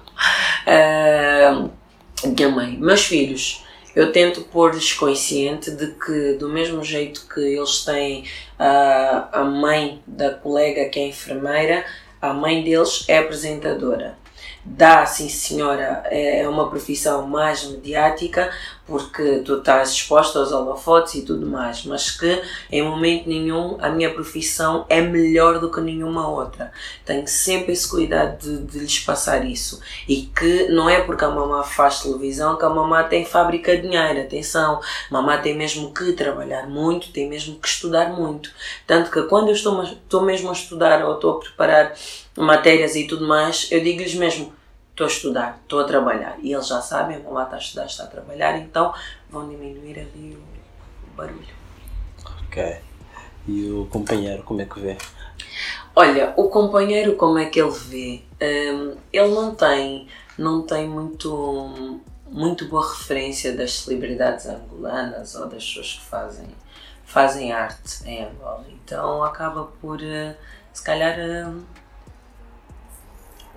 [2.25, 3.63] minha mãe, meus filhos
[3.95, 8.23] eu tento pôr-lhes consciente de que, do mesmo jeito que eles têm
[8.59, 11.85] uh, a mãe da colega que é enfermeira,
[12.19, 14.17] a mãe deles é apresentadora.
[14.63, 18.51] Dá, sim senhora, é uma profissão mais mediática,
[18.85, 23.89] porque tu estás exposta aos holofotes e tudo mais, mas que em momento nenhum a
[23.89, 26.71] minha profissão é melhor do que nenhuma outra.
[27.05, 29.79] Tenho sempre esse cuidado de, de lhes passar isso.
[30.07, 33.83] E que não é porque a mamá faz televisão que a mamá tem fábrica de
[33.83, 34.21] dinheiro.
[34.21, 38.51] Atenção, mamá tem mesmo que trabalhar muito, tem mesmo que estudar muito.
[38.85, 41.93] Tanto que quando eu estou, estou mesmo a estudar ou estou a preparar
[42.45, 44.53] matérias e tudo mais, eu digo-lhes mesmo
[44.99, 46.37] estou a estudar, estou a trabalhar.
[46.41, 48.93] E eles já sabem, a mamá está a estudar, está a trabalhar, então
[49.29, 51.55] vão diminuir ali o, barulho.
[52.45, 52.77] Ok.
[53.47, 54.97] E o companheiro, como é que vê?
[55.95, 58.23] Olha, o companheiro, como é que ele vê?
[58.41, 61.99] Um, ele não tem, não tem muito,
[62.29, 66.47] muito boa referência das celebridades angolanas ou das pessoas que fazem,
[67.05, 68.65] fazem arte em Angola.
[68.69, 70.35] Então acaba por, uh,
[70.73, 71.63] se calhar, uh,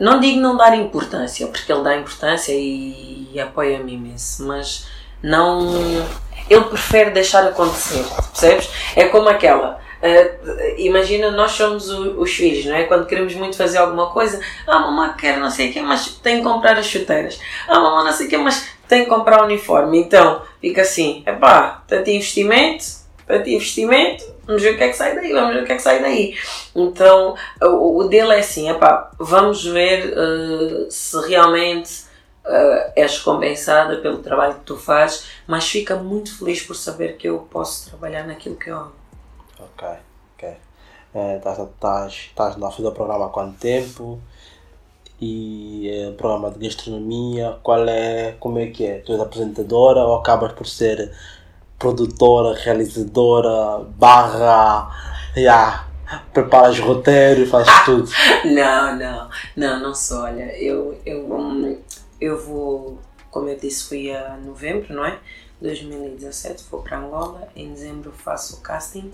[0.02, 4.88] não digo não dar importância, porque ele dá importância e, e apoia-me imenso, mas
[5.22, 5.60] não.
[6.50, 8.68] Ele prefere deixar acontecer, percebes?
[8.96, 9.80] É como aquela.
[10.02, 12.82] Uh, imagina, nós somos o, os filhos, não é?
[12.82, 16.38] Quando queremos muito fazer alguma coisa, ah, mamãe quer não sei o quê, mas tem
[16.38, 17.38] que comprar as chuteiras.
[17.68, 20.00] Ah, mamãe não sei o quê, mas tem que comprar o uniforme.
[20.00, 22.84] Então, fica assim, epá, tanto investimento,
[23.24, 25.82] tanto investimento, vamos ver o que é sai daí, vamos ver o que é que
[25.82, 26.36] sai daí.
[26.74, 32.04] Então, o, o dele é assim, epá, vamos ver uh, se realmente
[32.44, 37.28] uh, és compensada pelo trabalho que tu fazes, mas fica muito feliz por saber que
[37.28, 38.92] eu posso trabalhar naquilo que eu amo.
[39.58, 39.88] Ok,
[40.36, 40.56] ok.
[41.36, 44.20] Estás na fila do programa há quanto tempo?
[45.20, 48.98] E é um programa de gastronomia, qual é, como é que é?
[48.98, 51.12] Tu és apresentadora ou acabas por ser
[51.82, 54.88] produtora, realizadora, barra,
[55.36, 55.84] yeah,
[56.32, 58.08] preparas roteiro, fazes tudo.
[58.44, 60.22] não, não, não, não sou.
[60.22, 61.82] Olha, eu, eu,
[62.20, 63.00] eu vou,
[63.32, 65.18] como eu disse, fui a novembro, não é?
[65.60, 69.12] 2017 vou para Angola, em dezembro faço o casting.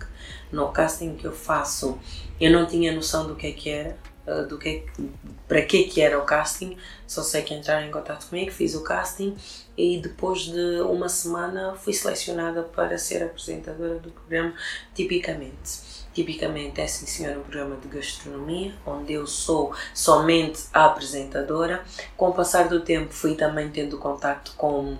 [0.52, 1.98] No casting que eu faço,
[2.38, 3.96] eu não tinha noção do que é que era,
[4.28, 5.02] eh, do que, é
[5.48, 8.82] para que que era o casting, só sei que entraram em contato comigo, fiz o
[8.82, 9.34] casting
[9.74, 14.52] e depois de uma semana fui selecionada para ser apresentadora do programa
[14.94, 15.98] Tipicamente.
[16.12, 21.82] Tipicamente é sim senhor um programa de gastronomia, onde eu sou somente a apresentadora.
[22.14, 24.98] Com o passar do tempo fui também tendo contato com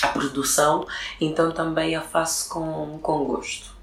[0.00, 0.86] a produção,
[1.20, 3.76] então também a faço com, com gosto.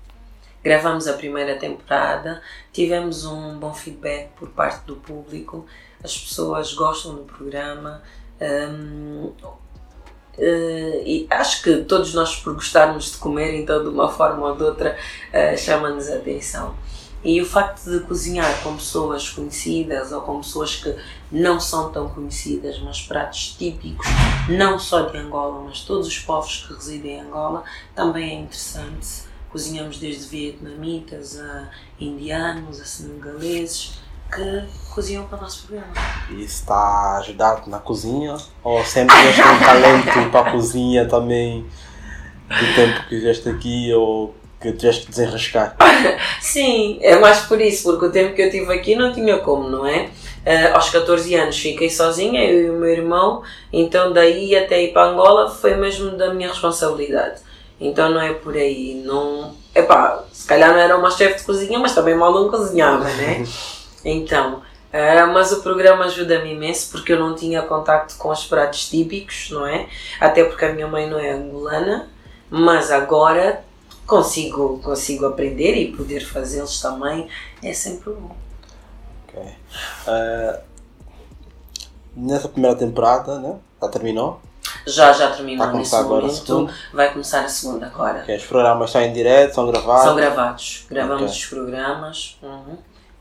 [0.65, 2.41] Gravamos a primeira temporada,
[2.76, 5.66] tivemos um bom feedback por parte do público,
[6.04, 8.04] as pessoas gostam do programa.
[8.42, 9.32] Um,
[10.38, 14.54] Uh, e acho que todos nós, por gostarmos de comer, então de uma forma ou
[14.58, 14.98] de outra,
[15.30, 16.76] uh, chama-nos a atenção.
[17.24, 20.94] E o facto de cozinhar com pessoas conhecidas ou com pessoas que
[21.32, 24.06] não são tão conhecidas, mas pratos típicos,
[24.50, 27.64] não só de Angola, mas todos os povos que residem em Angola,
[27.96, 29.24] também é interessante
[29.56, 33.94] cozinhamos desde vietnamitas a indianos, a senegaleses
[34.30, 34.63] que
[34.94, 35.94] cozinham para o nosso programa.
[36.30, 38.36] E está a ajudar-te na cozinha?
[38.62, 41.65] Ou sempre tens um talento para a cozinha também
[42.50, 45.78] do tempo que viveste aqui ou que tiveste que desenrascar?
[46.41, 49.70] Sim, é mais por isso, porque o tempo que eu tive aqui não tinha como,
[49.70, 50.10] não é?
[50.46, 53.41] Uh, aos 14 anos fiquei sozinha, eu e o meu irmão,
[53.72, 57.45] então daí até ir para Angola foi mesmo da minha responsabilidade.
[57.80, 59.02] Então não é por aí.
[59.06, 63.04] Não, epá, se calhar não era uma chefe de cozinha, mas também mal não cozinhava,
[63.04, 63.46] né?
[64.08, 68.88] Então, uh, mas o programa ajuda-me imenso porque eu não tinha contacto com os pratos
[68.88, 69.88] típicos, não é?
[70.20, 72.08] Até porque a minha mãe não é angolana,
[72.48, 73.66] mas agora
[74.06, 77.28] consigo, consigo aprender e poder fazê-los também
[77.64, 78.36] é sempre bom.
[79.28, 79.42] Ok.
[80.08, 80.62] Uh,
[82.16, 83.58] nessa primeira temporada, né?
[83.82, 84.40] Já terminou?
[84.86, 86.69] Já, já terminou nesse momento.
[86.93, 88.21] Vai começar a segunda agora.
[88.21, 90.04] Okay, os programas estão em direto, são gravados?
[90.04, 90.86] São gravados.
[90.89, 91.36] Gravamos okay.
[91.36, 92.78] os programas uhum.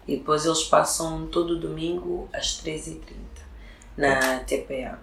[0.06, 3.00] e depois eles passam todo domingo às 13h30
[3.96, 4.98] na TPA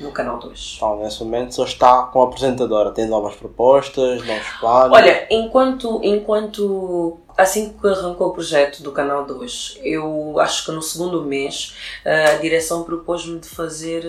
[0.00, 0.74] no canal 2.
[0.76, 4.98] Então, nesse momento só está com a apresentadora, tem novas propostas, novos planos?
[4.98, 10.82] Olha, enquanto, enquanto assim que arrancou o projeto do canal 2, eu acho que no
[10.82, 11.74] segundo mês
[12.04, 14.02] a direção propôs-me de fazer,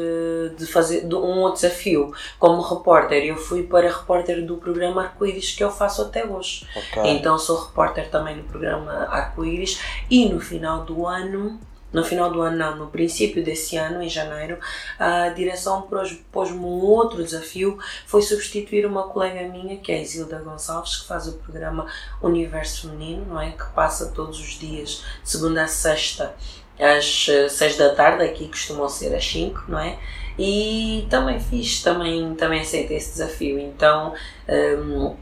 [0.57, 2.13] de fazer um outro desafio.
[2.39, 6.67] Como repórter, eu fui para repórter do programa Arco-Íris que eu faço até hoje.
[6.75, 7.11] Okay.
[7.11, 9.79] Então sou repórter também no programa Arco-Íris
[10.09, 11.59] e no final do ano
[11.93, 14.57] no final do ano, não, no princípio desse ano, em janeiro,
[14.97, 15.87] a direção
[16.31, 21.07] pôs-me um outro desafio, foi substituir uma colega minha, que é a Isilda Gonçalves, que
[21.07, 21.85] faz o programa
[22.21, 23.51] Universo Feminino, não é?
[23.51, 26.35] Que passa todos os dias, segunda a sexta,
[26.79, 29.99] às 6 da tarde, aqui costumam ser às 5, não é?
[30.37, 33.59] E também fiz, também, também aceitei esse desafio.
[33.59, 34.13] Então,
[34.49, 35.15] um,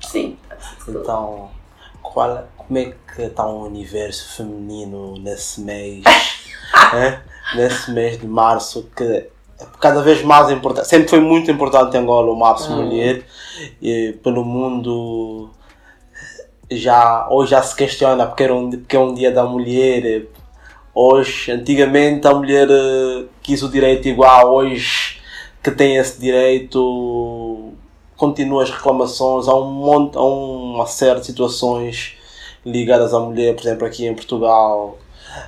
[0.00, 0.36] sim.
[0.88, 1.50] Então,
[2.02, 6.04] qual, como é que está o universo feminino nesse mês?
[6.94, 7.20] é?
[7.56, 9.26] Nesse mês de março que é
[9.80, 10.86] cada vez mais importante.
[10.86, 12.84] Sempre foi muito importante em Angola o Março hum.
[12.84, 13.24] Mulher.
[13.80, 15.50] E pelo mundo
[16.70, 20.26] já hoje já se questiona porque, era um, porque é um dia da mulher.
[20.94, 25.20] Hoje, antigamente a mulher eh, quis o direito igual, hoje
[25.62, 27.72] que tem esse direito
[28.16, 32.17] continua as reclamações, há um monte, há uma série de situações
[32.70, 34.98] ligadas à mulher, por exemplo aqui em Portugal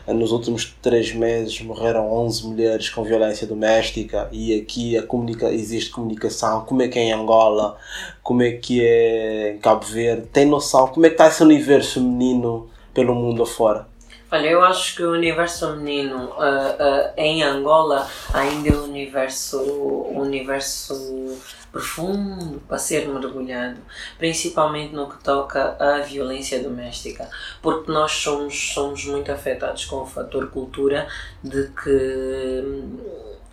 [0.07, 5.91] nos últimos três meses morreram 11 mulheres com violência doméstica e aqui a comunica existe
[5.91, 6.65] comunicação.
[6.65, 7.77] Como é que é em Angola?
[8.23, 10.27] Como é que é em Cabo Verde?
[10.33, 10.89] Tem noção?
[10.89, 13.90] Como é que está esse universo feminino pelo mundo afora?
[14.33, 19.61] Olha, eu acho que o universo feminino uh, uh, em Angola ainda é um universo,
[19.61, 21.37] um universo
[21.73, 23.79] profundo para ser mergulhado,
[24.19, 27.29] principalmente no que toca à violência doméstica,
[27.61, 31.09] porque nós somos, somos muito afetados com o fator cultura
[31.43, 32.65] de que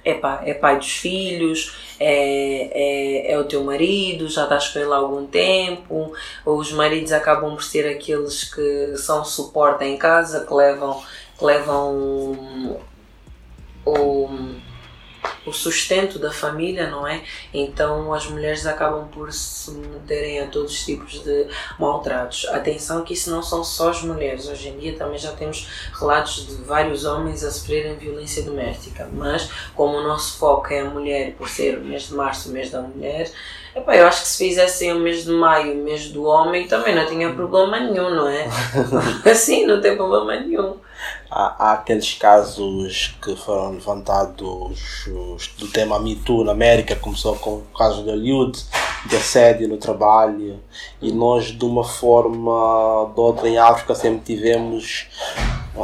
[0.10, 4.80] é pai, é pai dos filhos, é, é, é o teu marido, já estás com
[4.80, 6.14] ele há algum tempo,
[6.46, 11.02] os maridos acabam por ser aqueles que são suporte em casa, que levam,
[11.38, 12.80] que levam o
[13.88, 14.30] o
[15.54, 17.24] sustento da família, não é?
[17.54, 21.48] Então as mulheres acabam por se meterem a todos os tipos de
[21.80, 22.46] maltratos.
[22.50, 25.68] Atenção que isso não são só as mulheres, hoje em dia também já temos
[26.00, 30.86] relatos de vários homens a sofrerem violência doméstica, mas como o nosso foco é a
[30.86, 33.32] mulher, por ser o mês de março, o mês da mulher,
[33.78, 36.96] Epá, eu acho que se fizessem o mês de maio, o mês do homem, também
[36.96, 38.48] não tinha problema nenhum, não é?
[39.30, 40.78] assim, não tem problema nenhum.
[41.30, 45.08] Há, há, aqueles casos que foram levantados
[45.60, 48.60] do tema Me Too na América, começou com o caso de Hollywood,
[49.06, 50.60] de assédio no trabalho,
[51.00, 55.06] e nós, de uma forma ou de outra, em África, sempre tivemos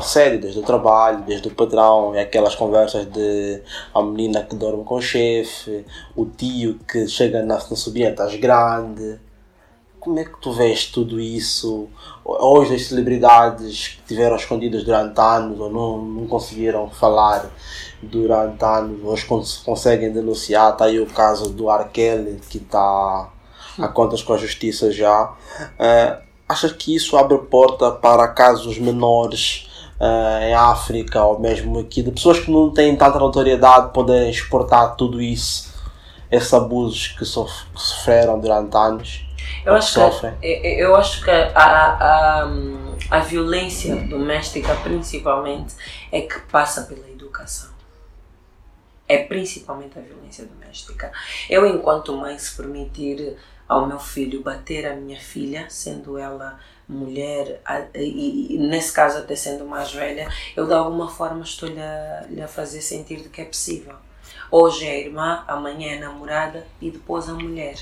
[0.02, 3.62] série, desde o trabalho, desde o padrão, é aquelas conversas de
[3.94, 5.86] a menina que dorme com o chefe,
[6.16, 9.20] o tio que chega na, na sobrinha, estás grande.
[10.00, 11.88] Como é que tu vês tudo isso?
[12.26, 17.50] Hoje as celebridades que tiveram escondidas durante anos ou não, não conseguiram falar
[18.02, 19.26] durante anos, hoje
[19.64, 20.74] conseguem denunciar.
[20.74, 23.30] Está aí o caso do Arkele que está
[23.78, 25.34] a contas com a justiça já.
[25.80, 29.70] Uh, achas que isso abre porta para casos menores
[30.04, 34.96] uh, em África ou mesmo aqui, de pessoas que não têm tanta notoriedade poderem exportar
[34.96, 35.74] tudo isso,
[36.30, 39.26] esses abusos que, sof que sofreram durante anos.
[39.66, 42.48] Eu acho, que, eu acho que a, a,
[43.10, 45.74] a violência doméstica, principalmente,
[46.12, 47.72] é que passa pela educação.
[49.08, 51.12] É principalmente a violência doméstica.
[51.50, 53.38] Eu, enquanto mãe, se permitir
[53.68, 56.60] ao meu filho bater a minha filha, sendo ela
[56.94, 57.62] mulher,
[57.96, 62.82] e, nesse caso até sendo mais velha, eu de alguma forma estou-lhe a, a fazer
[62.82, 63.96] sentir de que é possível.
[64.50, 67.76] Hoje é a irmã, amanhã é a namorada e depois a mulher.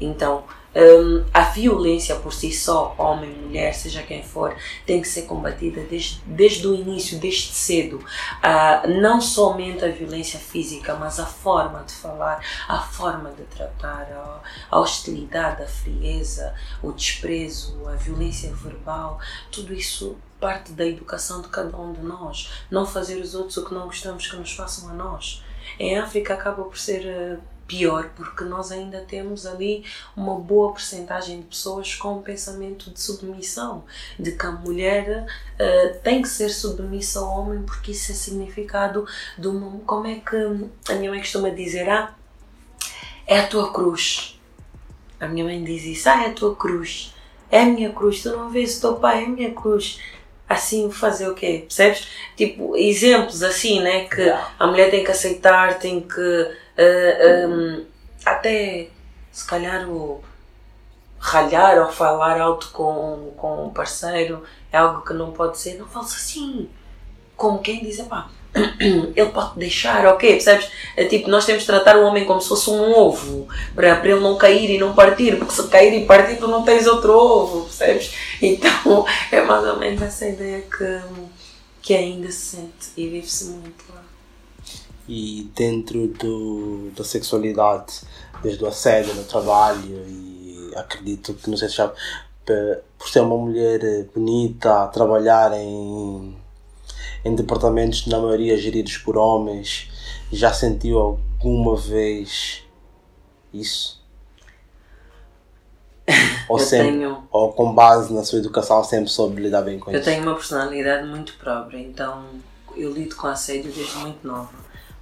[0.00, 5.22] Então, um, a violência por si só, homem, mulher, seja quem for, tem que ser
[5.22, 7.98] combatida desde, desde o início, desde cedo.
[7.98, 14.10] Uh, não somente a violência física, mas a forma de falar, a forma de tratar,
[14.10, 14.40] a,
[14.70, 19.20] a hostilidade, a frieza, o desprezo, a violência verbal,
[19.52, 22.50] tudo isso parte da educação de cada um de nós.
[22.70, 25.42] Não fazer os outros o que não gostamos que nos façam a nós.
[25.78, 29.84] Em África acaba por ser uh, pior porque nós ainda temos ali
[30.16, 33.84] uma boa percentagem de pessoas com um pensamento de submissão,
[34.18, 39.06] de que a mulher uh, tem que ser submissa ao homem porque isso é significado
[39.38, 39.78] de uma.
[39.80, 40.36] Como é que
[40.90, 41.88] a minha mãe costuma dizer?
[41.88, 42.14] Ah,
[43.26, 44.38] é a tua cruz.
[45.18, 47.14] A minha mãe diz isso, ah, é a tua cruz.
[47.50, 50.00] É a minha cruz, tu não vês o teu pai, é a minha cruz
[50.54, 51.64] assim fazer o quê?
[51.66, 52.08] Percebes?
[52.36, 54.04] Tipo, exemplos assim, né?
[54.04, 54.28] Que
[54.58, 57.84] a mulher tem que aceitar, tem que uh, ah, um,
[58.24, 58.88] até
[59.30, 60.22] se calhar o
[61.18, 65.86] ralhar ou falar alto com, com um parceiro é algo que não pode ser, não
[65.86, 66.68] fala assim,
[67.36, 68.28] como quem diz, pá,
[69.16, 70.70] ele pode deixar, ok, percebes?
[70.96, 74.20] É tipo, nós temos de tratar o homem como se fosse um ovo, para, ele
[74.20, 77.64] não cair e não partir, porque se cair e partir tu não tens outro ovo,
[77.64, 78.14] percebes?
[78.40, 81.00] Então é mais ou menos essa ideia que,
[81.82, 84.04] que ainda se sente e vive-se muito lá
[85.08, 88.00] e dentro do, da sexualidade,
[88.42, 91.92] desde o assédio no trabalho e acredito que não sei se já
[92.98, 96.36] por ser uma mulher bonita, a trabalhar em
[97.24, 99.90] em departamentos, na maioria geridos por homens.
[100.32, 102.62] Já sentiu alguma vez
[103.52, 104.02] isso?
[106.48, 109.90] Ou, Eu sempre, tenho- ou com base na sua educação sempre soube lidar bem com
[109.90, 110.04] Eu isso?
[110.04, 112.24] tenho uma personalidade muito própria, então
[112.76, 114.52] eu lido com assédio desde muito nova,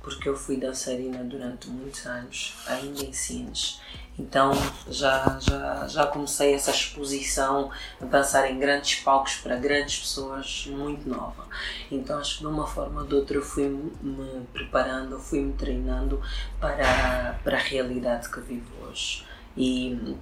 [0.01, 3.81] porque eu fui dançarina durante muitos anos, ainda em Sines.
[4.19, 4.53] Então
[4.89, 11.09] já, já, já comecei essa exposição a dançar em grandes palcos para grandes pessoas muito
[11.09, 11.47] nova.
[11.91, 15.55] Então acho que de uma forma ou de outra eu fui me preparando, fui me
[15.55, 16.21] treinando
[16.61, 19.27] para, para a realidade que vivo hoje.
[19.57, 20.17] E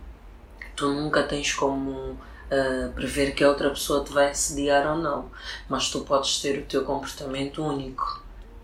[0.76, 5.30] tu nunca tens como uh, prever que a outra pessoa te vai assediar ou não,
[5.68, 8.22] mas tu podes ter o teu comportamento único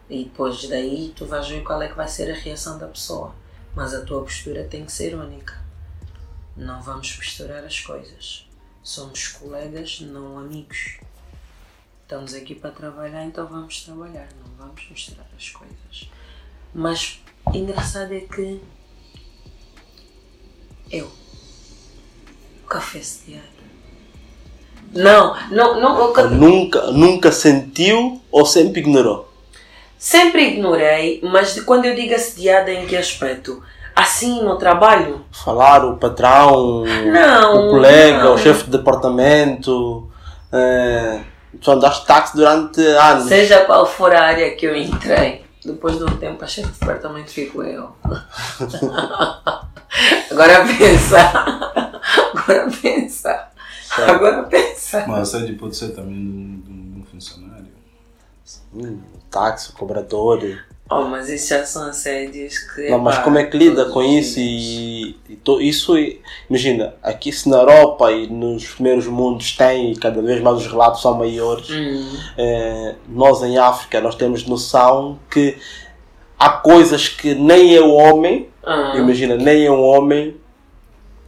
[0.08, 3.34] e depois daí tu vais ver qual é que vai ser a reação da pessoa.
[3.76, 5.62] Mas a tua postura tem que ser única.
[6.56, 8.48] Não vamos misturar as coisas.
[8.82, 10.98] Somos colegas, não amigos.
[12.02, 16.10] Estamos aqui para trabalhar, então vamos trabalhar, não vamos misturar as coisas.
[16.72, 17.20] Mas
[17.52, 18.62] engraçado é que
[20.90, 21.10] eu
[22.66, 23.44] café sediada.
[24.92, 26.30] Não, não, não.
[26.30, 29.25] Nunca, nunca sentiu ou sempre ignorou?
[29.98, 33.62] Sempre ignorei, mas de quando eu digo assediada, em que aspecto?
[33.94, 35.24] Assim, no trabalho?
[35.32, 38.34] Falar o patrão, Não, o colega, não.
[38.34, 40.10] o chefe de departamento.
[40.52, 41.20] É,
[41.60, 43.24] tu andaste táxi durante anos.
[43.24, 46.78] Seja qual for a área que eu entrei, depois de um tempo a chefe de
[46.78, 47.90] departamento fico eu.
[50.30, 51.18] Agora pensa.
[52.34, 53.48] Agora pensa.
[54.06, 55.04] Agora pensa.
[55.08, 57.45] Mas assédio pode ser também de um funcionário.
[58.74, 58.98] Hum,
[59.30, 60.40] táxi, cobrador.
[60.88, 62.88] Oh, mas isso já são assédios que.
[62.90, 64.38] Não, mas como é que lida com isso?
[64.38, 65.94] E, e to- isso,
[66.48, 70.66] imagina, aqui se na Europa e nos primeiros mundos tem, e cada vez mais os
[70.68, 75.58] relatos são maiores, Hum, eh, nós em África nós temos noção que
[76.38, 80.36] há coisas que nem eu homem, ah, imagina, nem eu homem,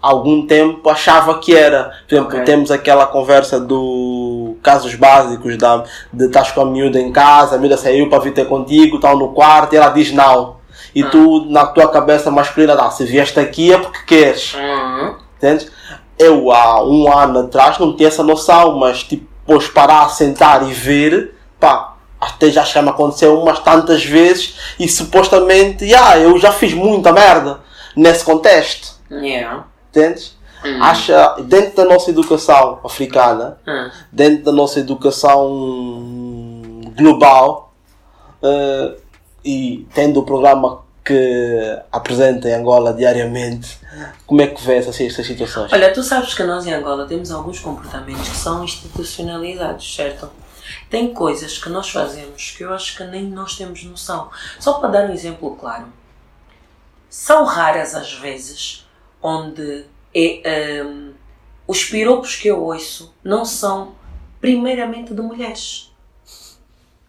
[0.00, 1.94] há algum tempo achava que era.
[2.08, 2.44] Por exemplo, Ok.
[2.44, 7.58] temos aquela conversa do casos básicos da, de estás com a miúda em casa, a
[7.58, 10.56] miúda saiu para vir ter contigo, estão no quarto e ela diz não.
[10.94, 11.08] E Ah.
[11.10, 14.54] tu, na tua cabeça masculina, não, se vieste aqui é porque queres.
[14.54, 15.70] hum, Entendes?
[16.18, 20.72] Eu há um ano atrás não tinha essa noção, mas tipo, depois parar, sentar e
[20.72, 26.50] ver, pá, até já já me aconteceu umas tantas vezes e supostamente, ah, eu já
[26.52, 27.60] fiz muita merda
[27.96, 28.96] nesse contexto.
[29.10, 29.64] yeah.
[29.90, 30.36] Entendes?
[30.64, 33.90] Hum, Acha, dentro da nossa educação africana, hum.
[34.12, 35.48] dentro da nossa educação
[36.96, 37.72] global
[38.42, 38.96] eh,
[39.44, 43.78] e tendo o programa que apresenta em Angola diariamente,
[44.26, 45.72] como é que vê essas, essas situações?
[45.72, 50.30] Olha, tu sabes que nós em Angola temos alguns comportamentos que são institucionalizados, certo?
[50.90, 54.28] Tem coisas que nós fazemos que eu acho que nem nós temos noção.
[54.60, 55.86] Só para dar um exemplo claro.
[57.08, 58.86] São raras as vezes
[59.22, 61.12] onde é, hum,
[61.66, 63.94] os piropos que eu ouço não são
[64.40, 65.90] primeiramente de mulheres.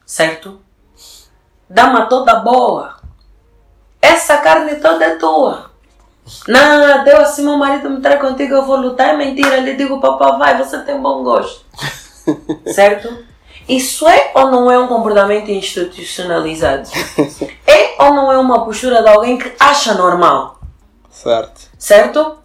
[0.05, 0.59] Certo?
[1.69, 2.97] Dama toda boa.
[4.01, 5.69] Essa carne toda é tua.
[6.47, 9.09] Não, deu assim, meu marido me traz contigo, eu vou lutar.
[9.09, 9.57] É mentira.
[9.57, 11.65] Lhe digo, papá, vai, você tem bom gosto.
[12.73, 13.25] certo?
[13.67, 16.89] Isso é ou não é um comportamento institucionalizado?
[17.67, 20.59] É ou não é uma postura de alguém que acha normal?
[21.11, 22.38] Certo, Certo?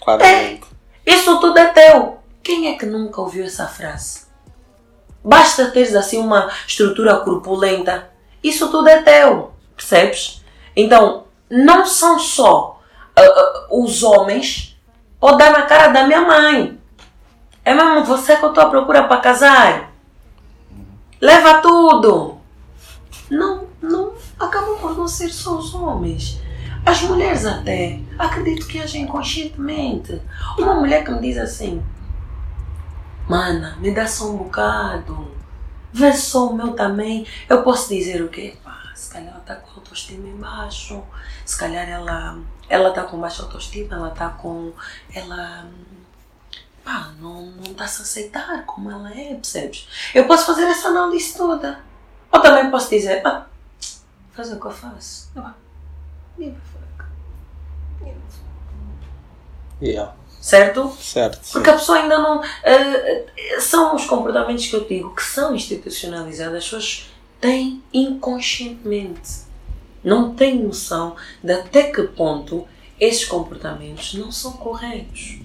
[0.00, 0.62] Claramente.
[1.06, 2.18] Isso tudo é teu.
[2.42, 4.26] Quem é que nunca ouviu essa frase?
[5.22, 8.10] Basta teres assim uma estrutura corpulenta.
[8.42, 9.52] Isso tudo é teu.
[9.76, 10.42] Percebes?
[10.74, 12.80] Então, não são só
[13.16, 14.78] ah, ah, os homens
[15.20, 16.80] ou dar na cara da minha mãe.
[17.64, 19.92] É mesmo você que eu estou à procura para casar.
[21.20, 22.38] Leva tudo.
[23.30, 24.14] Não, não.
[24.38, 26.40] Acabam por não ser só os homens.
[26.84, 28.00] As mulheres até.
[28.18, 30.20] Acredito que agem inconscientemente.
[30.58, 31.82] Uma mulher que me diz assim:
[33.28, 35.30] Mana, me dá só um bocado.
[35.92, 37.26] Vê só o meu também.
[37.48, 38.56] Eu posso dizer o quê?
[38.64, 41.02] Pá, se calhar ela tá com autoestima embaixo.
[41.44, 43.96] Se calhar ela, ela tá com baixa autoestima.
[43.96, 44.72] Ela tá com.
[45.14, 45.68] Ela.
[46.84, 49.86] Pá, não, não tá se aceitar como ela é, percebes?
[50.14, 51.80] Eu posso fazer essa análise toda.
[52.32, 53.46] Ou também posso dizer: Ah,
[54.32, 55.30] fazer o que eu faço.
[55.36, 55.54] Ah,
[56.38, 57.10] give a fuck.
[57.98, 58.44] Give a fuck.
[59.82, 60.90] Yeah, Certo?
[61.00, 61.44] certo.
[61.44, 61.52] sim.
[61.52, 62.42] Porque a pessoa ainda não.
[62.64, 63.26] eh,
[63.60, 67.10] são os comportamentos que eu digo que são institucionalizados, as pessoas
[67.40, 69.48] têm inconscientemente.
[70.02, 72.66] Não têm noção de até que ponto
[72.98, 75.38] esses comportamentos não são corretos.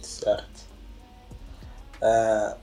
[0.00, 0.62] Certo.
[2.00, 2.56] Ah,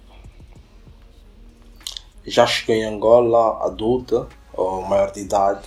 [2.26, 5.62] já chegou em Angola adulta ou maior de idade,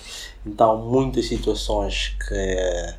[0.47, 2.95] então muitas situações que,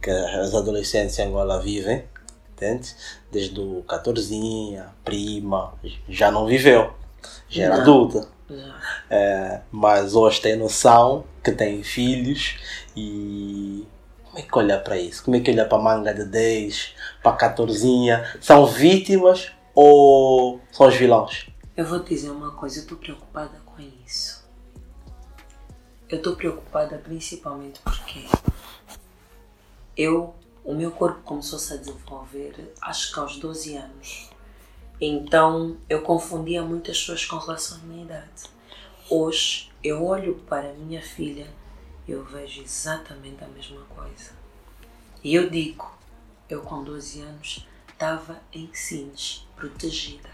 [0.00, 2.04] que as adolescentes em Angola vivem,
[2.52, 2.94] entende?
[3.30, 5.74] Desde o 14, prima,
[6.08, 6.92] já não viveu,
[7.48, 7.82] já era Não.
[7.82, 8.28] adulta.
[9.10, 12.56] É, mas hoje tem noção que tem filhos
[12.96, 13.86] e
[14.24, 15.22] como é que olha para isso?
[15.24, 17.86] Como é que olha para a manga de 10, para a 14?
[18.40, 21.46] São vítimas ou são os vilões?
[21.76, 24.48] Eu vou te dizer uma coisa, eu estou preocupada com isso.
[26.08, 28.24] Eu estou preocupada principalmente porque
[29.98, 30.32] eu,
[30.64, 34.30] o meu corpo começou-se a desenvolver acho que aos 12 anos.
[35.00, 38.44] Então eu confundia muitas pessoas com relação à minha idade.
[39.10, 41.52] Hoje eu olho para a minha filha
[42.06, 44.30] e eu vejo exatamente a mesma coisa.
[45.24, 45.92] E eu digo,
[46.48, 50.30] eu com 12 anos estava em Sines, protegida.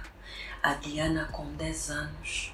[0.62, 2.52] A Diana com 10 anos.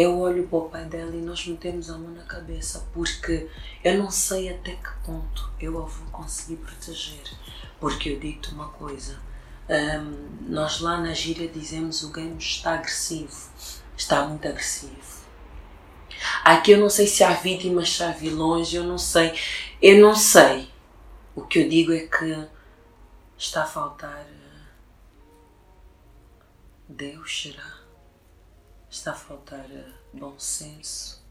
[0.00, 3.48] Eu olho para o pai dela e nós metemos a mão na cabeça porque
[3.82, 7.24] eu não sei até que ponto eu a vou conseguir proteger.
[7.80, 9.18] Porque eu digo-te uma coisa,
[9.68, 13.50] hum, nós lá na gíria dizemos o game está agressivo,
[13.96, 15.24] está muito agressivo.
[16.44, 19.36] Aqui eu não sei se há vítimas, se há vilões, eu não sei.
[19.82, 20.70] Eu não sei.
[21.34, 22.46] O que eu digo é que
[23.36, 24.68] está a faltar eh,
[26.88, 27.77] Deus, será?
[28.98, 31.22] Está a faltar eh, bom senso?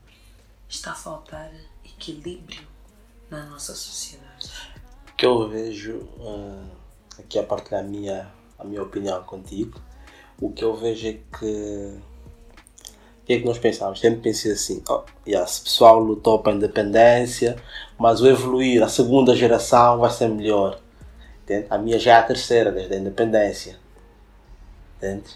[0.69, 1.51] Está a faltar
[1.83, 2.65] equilíbrio
[3.29, 4.49] na nossa sociedade?
[5.11, 6.63] O que eu vejo, ah,
[7.19, 9.81] aqui a partilhar a minha, a minha opinião contigo,
[10.39, 11.99] o que eu vejo é que.
[13.21, 13.99] O que é que nós pensamos?
[13.99, 17.61] Sempre pensei assim: oh, yeah, esse pessoal lutou para a independência,
[17.99, 20.79] mas o evoluir, a segunda geração vai ser melhor.
[21.43, 21.67] Entende?
[21.69, 23.77] A minha já é a terceira, desde a independência.
[24.95, 25.35] Entende?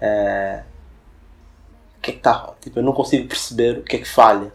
[0.00, 0.62] Eh,
[2.02, 2.52] que é que está?
[2.60, 4.52] Tipo, eu não consigo perceber o que é que falha.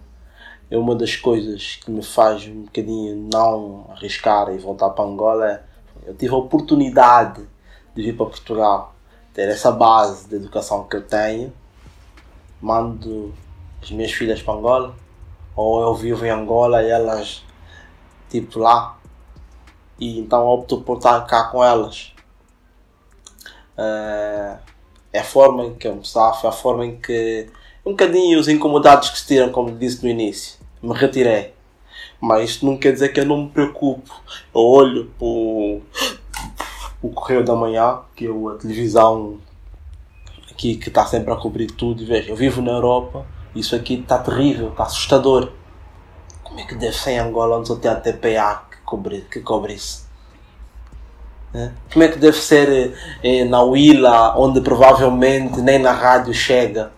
[0.69, 5.47] É uma das coisas que me faz um bocadinho não arriscar e voltar para Angola.
[5.47, 5.63] é,
[6.05, 7.41] Eu tive a oportunidade
[7.95, 8.93] de vir para Portugal,
[9.33, 11.53] ter essa base de educação que eu tenho.
[12.61, 13.33] Mando
[13.81, 14.95] as minhas filhas para Angola,
[15.55, 17.43] ou eu vivo em Angola e elas,
[18.29, 18.97] tipo, lá.
[19.99, 22.13] E então opto por estar cá com elas.
[23.77, 24.57] Eh,
[25.11, 27.47] é a forma em que eu me safo, é a forma em que
[27.85, 30.59] um bocadinho os incomodados que se tiram, como disse no início.
[30.81, 31.53] Me retirei.
[32.19, 34.13] Mas isto não quer dizer que eu não me preocupo.
[34.53, 35.81] Eu olho para o,
[37.13, 39.39] Correio da Manhã, que é a televisão
[40.51, 43.93] aqui que está sempre a cobrir tudo, e vejo, eu vivo na Europa, isso aqui
[43.93, 45.51] está terrível, está assustador.
[46.43, 49.39] Como é que deve ser em Angola onde só tem a TPA que cobre, que
[49.41, 50.06] cobre isso?
[51.53, 51.73] Né?
[51.91, 52.93] Como é que deve ser
[53.23, 56.91] eh, na Willa, onde provavelmente nem na rádio chega?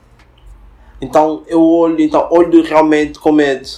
[1.01, 3.69] Então eu olho, então olho realmente com medo.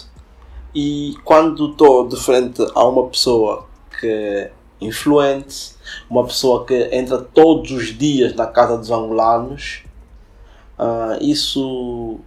[0.74, 3.68] E quando estou de frente a uma pessoa
[4.00, 5.76] que é influente,
[6.10, 9.84] uma pessoa que entra todos os dias na casa dos angolanos,
[10.80, 12.20] ah, isso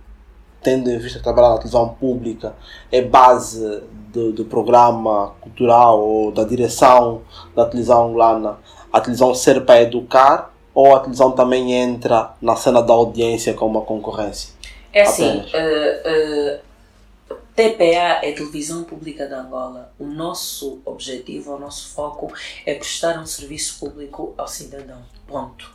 [0.63, 2.55] tendo em vista trabalhar na televisão pública
[2.91, 3.83] é base
[4.15, 7.23] do, do programa cultural ou da direção
[7.55, 8.59] da televisão angolana,
[8.93, 13.79] a televisão ser para educar ou a televisão também entra na cena da audiência como
[13.79, 14.55] uma concorrência?
[14.93, 16.61] É assim, eh, eh,
[17.55, 19.93] TPA é Televisão Pública de Angola.
[19.99, 22.33] O nosso objetivo, o nosso foco
[22.65, 25.03] é prestar um serviço público ao cidadão.
[25.27, 25.73] Ponto.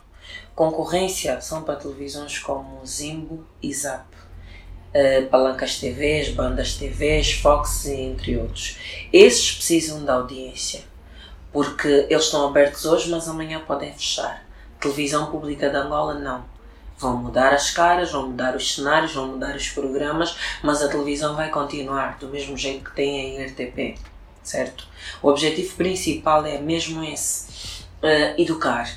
[0.54, 4.04] Concorrência são para televisões como Zimbo e Zap.
[4.92, 8.76] Eh, Palancas TVs, Bandas TVs, Fox entre outros.
[9.12, 10.82] Esses precisam da audiência,
[11.52, 14.44] porque eles estão abertos hoje, mas amanhã podem fechar.
[14.80, 16.44] Televisão Pública de Angola não.
[16.98, 21.34] Vão mudar as caras, vão mudar os cenários, vão mudar os programas, mas a televisão
[21.34, 23.98] vai continuar do mesmo jeito que tem a RTP,
[24.42, 24.86] certo?
[25.22, 28.90] O objetivo principal é mesmo esse: eh, educar,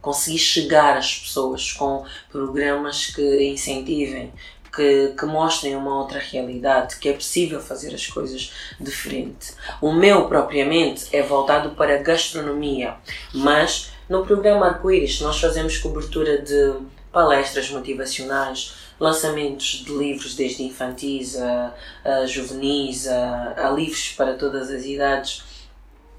[0.00, 4.32] conseguir chegar às pessoas com programas que incentivem,
[4.74, 9.52] que, que mostrem uma outra realidade, que é possível fazer as coisas diferente.
[9.80, 12.94] O meu, propriamente, é voltado para a gastronomia,
[13.34, 16.74] mas no programa Arco-Íris nós fazemos cobertura de
[17.12, 24.70] palestras motivacionais, lançamentos de livros desde infantis a, a juvenis, a, a livros para todas
[24.70, 25.42] as idades.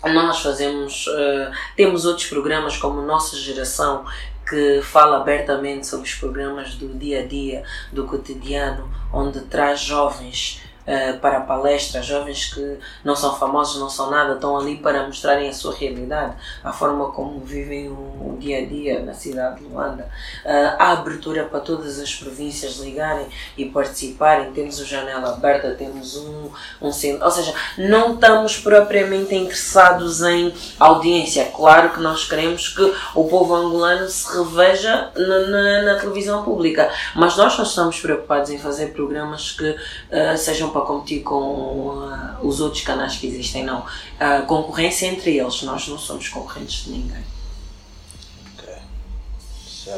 [0.03, 4.03] Nós fazemos, eh, temos outros programas como Nossa Geração,
[4.51, 10.61] que fala abertamente sobre os programas do dia a dia, do cotidiano, onde traz jovens
[10.87, 15.49] uh, para palestras, jovens que não são famosos, não são nada, estão ali para mostrarem
[15.49, 19.65] a sua realidade, a forma como vivem o, o dia a dia na cidade de
[19.65, 20.09] Luanda.
[20.45, 23.27] Uh, há abertura para todas as províncias ligarem
[23.57, 26.49] e participarem, temos o Janela Aberta, temos um,
[26.81, 31.45] um centro, ou seja, não estamos propriamente interessados em audiência.
[31.55, 36.91] Claro que nós queremos que o povo angolano se reveja na, na, na televisão pública,
[37.15, 42.45] mas nós não estamos preocupados em fazer programas que uh, sejam para competir com uh,
[42.45, 43.85] os outros canais que existem, não.
[44.19, 47.23] A concorrência entre eles, nós não somos concorrentes de ninguém.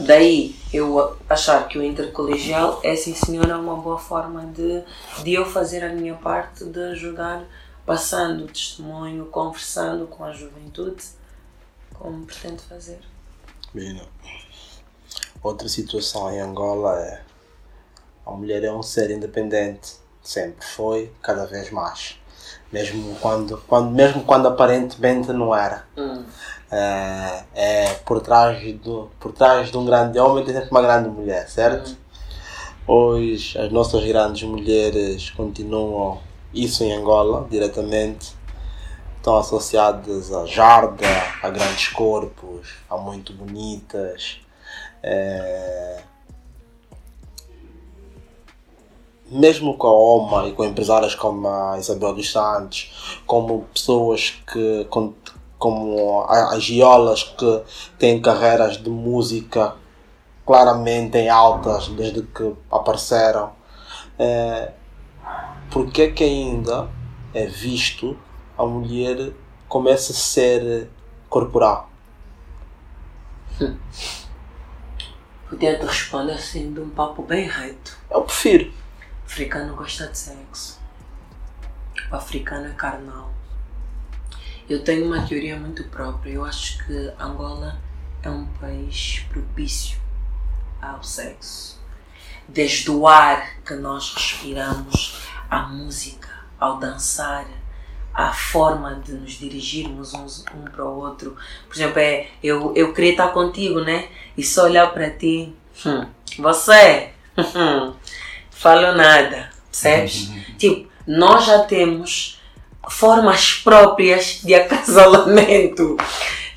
[0.01, 4.83] Daí eu achar que o intercolegial é sim senhora uma boa forma de,
[5.23, 7.45] de eu fazer a minha parte de ajudar,
[7.85, 11.03] passando o testemunho, conversando com a juventude,
[11.93, 12.99] como pretendo fazer.
[13.73, 14.01] Bem,
[15.43, 17.21] outra situação em Angola é
[18.25, 22.17] a mulher é um ser independente sempre foi, cada vez mais.
[22.71, 25.85] Mesmo quando, quando, mesmo quando aparentemente não era.
[25.97, 26.23] Hum.
[26.71, 31.09] É, é, por, trás do, por trás de um grande homem tem sempre uma grande
[31.09, 31.91] mulher, certo?
[31.91, 31.95] Hum.
[32.87, 36.19] Hoje as nossas grandes mulheres continuam
[36.53, 38.33] isso em Angola diretamente.
[39.17, 41.07] Estão associadas a jarda,
[41.41, 44.41] a grandes corpos, a muito bonitas.
[45.01, 46.03] É,
[49.33, 54.87] mesmo com a OMA e com empresárias como a Isabel dos Santos, como pessoas que,
[55.57, 57.61] como as Giolas que
[57.97, 59.75] têm carreiras de música
[60.45, 63.51] claramente em altas desde que apareceram,
[64.19, 64.71] é,
[65.71, 66.89] porque é que ainda
[67.33, 68.17] é visto
[68.57, 69.31] a mulher
[69.67, 70.89] começa a ser
[71.29, 71.89] corporal?
[75.49, 77.97] Podia te responder assim de um papo bem reto.
[78.09, 78.82] Eu prefiro
[79.33, 80.79] africano gosta de sexo.
[82.11, 83.33] O africano é carnal.
[84.69, 86.33] Eu tenho uma teoria muito própria.
[86.33, 87.81] Eu acho que Angola
[88.21, 89.97] é um país propício
[90.79, 91.81] ao sexo.
[92.47, 96.29] Desde o ar que nós respiramos, a música,
[96.59, 97.47] ao dançar,
[98.13, 101.35] a forma de nos dirigirmos uns, um para o outro.
[101.67, 104.09] Por exemplo, é, eu, eu queria estar contigo, né?
[104.37, 105.55] E só olhar para ti.
[105.83, 106.05] Hum,
[106.37, 107.13] você!
[108.55, 110.27] falo nada, percebes?
[110.27, 110.43] Uhum.
[110.57, 112.39] Tipo, nós já temos
[112.89, 115.97] formas próprias de acasalamento.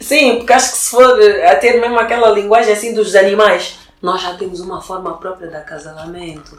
[0.01, 4.23] Sim, porque acho que se for a ter mesmo aquela linguagem assim dos animais, nós
[4.23, 6.59] já temos uma forma própria de acasalamento.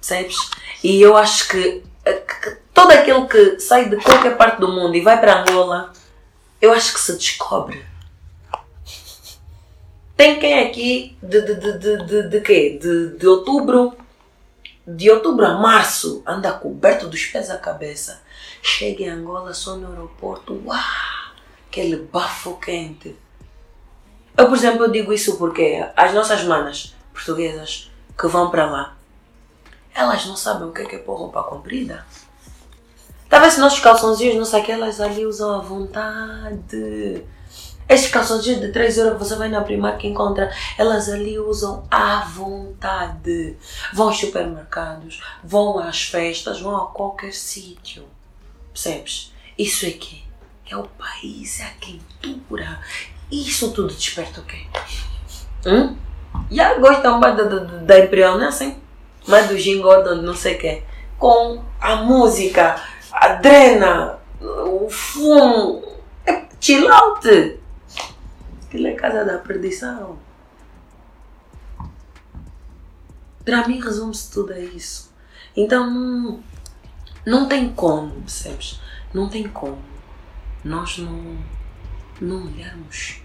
[0.00, 0.36] Percebes?
[0.82, 5.00] E eu acho que, que todo aquele que sai de qualquer parte do mundo e
[5.00, 5.92] vai para Angola,
[6.60, 7.84] eu acho que se descobre.
[10.16, 12.78] Tem quem aqui de, de, de, de, de, de quê?
[12.80, 13.96] De, de outubro
[14.86, 18.22] de outubro a março, anda coberto dos pés à cabeça.
[18.62, 20.78] Chega em Angola só no aeroporto, uau,
[21.68, 23.16] aquele bafo quente.
[24.36, 28.96] Eu, por exemplo, eu digo isso porque as nossas manas portuguesas que vão para lá,
[29.92, 32.06] elas não sabem o que é, que é pôr roupa comprida.
[33.28, 37.24] Talvez nossos calçãozinhos, não sei o que, elas ali usam à vontade.
[37.88, 41.86] Estes calções de 3 euros que você vai na Primark e encontra, elas ali usam
[41.88, 43.56] à vontade.
[43.92, 48.04] Vão aos supermercados, vão às festas, vão a qualquer sítio.
[48.72, 49.32] Percebes?
[49.56, 50.24] Isso é que
[50.68, 52.80] é o país, é a quentura.
[53.30, 54.66] Isso tudo desperta o quê?
[55.64, 55.96] Hum?
[56.50, 58.76] Já gostam mais da, da, da Imperial, não é assim?
[59.26, 59.80] Mais do Jim
[60.22, 60.82] não sei o quê.
[61.18, 62.80] Com a música,
[63.12, 65.82] a drena, o fumo.
[66.26, 67.60] É chill out.
[68.76, 70.18] Aquilo é casa da perdição.
[73.42, 75.10] Para mim, resume-se tudo a isso.
[75.56, 76.42] Então,
[77.24, 78.78] não, tem como, percebes?
[79.14, 79.82] Não tem como
[80.62, 81.42] nós não,
[82.20, 83.22] não olharmos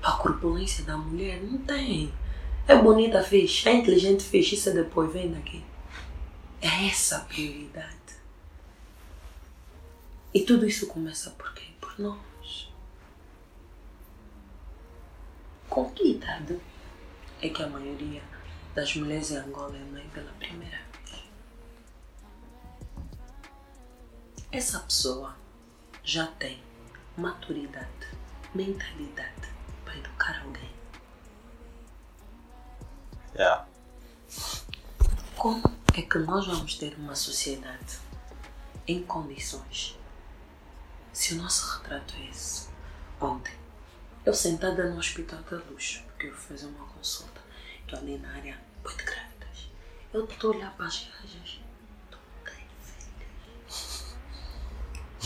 [0.00, 1.42] para a corpulência da mulher.
[1.42, 2.10] Não tem.
[2.66, 3.68] É bonita, fixe.
[3.68, 4.54] É inteligente, fixe.
[4.54, 5.62] Isso é depois, vem daqui.
[6.62, 7.94] É essa a prioridade.
[10.32, 11.66] E tudo isso começa por quê?
[11.78, 12.33] Por nós.
[15.74, 16.60] Com que idade
[17.42, 18.22] é que a maioria
[18.76, 21.24] das mulheres em Angola é mãe pela primeira vez?
[24.52, 25.36] Essa pessoa
[26.04, 26.62] já tem
[27.16, 28.06] maturidade,
[28.54, 29.48] mentalidade
[29.84, 30.70] para educar alguém.
[33.34, 33.66] Yeah.
[35.36, 35.60] Como
[35.92, 37.98] é que nós vamos ter uma sociedade
[38.86, 39.98] em condições
[41.12, 42.68] se o nosso retrato é esse?
[43.20, 43.63] Ontem
[44.24, 47.40] eu sentada no Hospital da Luz, porque eu vou fazer uma consulta.
[47.80, 49.70] Estou ali na área de grávidas.
[50.12, 51.60] Eu estou a olhar para as gajas.
[52.04, 52.20] Estou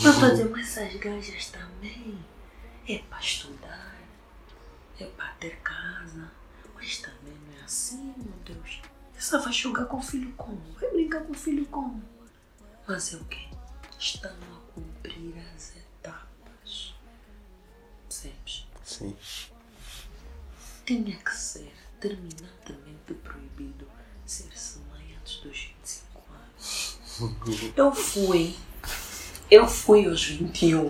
[0.03, 2.25] Eu estou a dizer, mas essas gajas também
[2.87, 3.95] é para estudar,
[4.99, 6.31] é para ter casa,
[6.73, 8.81] mas também não é assim, meu Deus.
[9.15, 10.61] Essa vai jogar com o filho como?
[10.79, 12.03] Vai brincar com o filho como?
[12.87, 13.47] Mas é o quê?
[13.97, 16.95] Estão a cumprir as etapas.
[18.07, 18.58] Percebes?
[18.89, 19.15] Sim.
[20.83, 23.85] Tinha que ser terminantemente proibido
[24.25, 26.97] ser-se mãe antes dos 25 anos.
[27.75, 28.55] Eu fui.
[29.51, 30.89] Eu fui aos 21.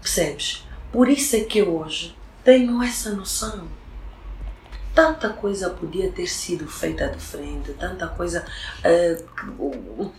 [0.00, 0.64] Percebes?
[0.90, 3.68] Por isso é que hoje tenho essa noção.
[4.94, 8.42] Tanta coisa podia ter sido feita de frente, tanta coisa.
[8.82, 10.10] que-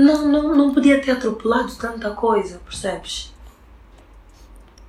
[0.00, 3.34] não, não, não podia ter atropelado tanta coisa, percebes?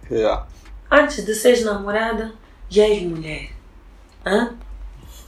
[0.09, 0.47] Yeah.
[0.91, 2.33] Antes de seres namorada,
[2.69, 3.51] já és mulher.
[4.25, 4.53] Hã?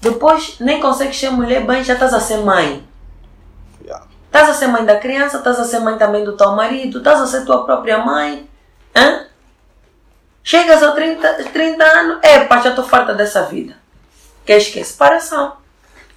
[0.01, 2.85] Depois nem consegues ser mulher bem, já estás a ser mãe.
[3.81, 4.05] Yeah.
[4.25, 7.21] Estás a ser mãe da criança, estás a ser mãe também do teu marido, estás
[7.21, 8.49] a ser tua própria mãe.
[8.93, 9.27] Hã?
[10.43, 13.77] Chegas a 30, 30 anos, epá, já estou farta dessa vida.
[14.45, 15.55] Queres que é separação?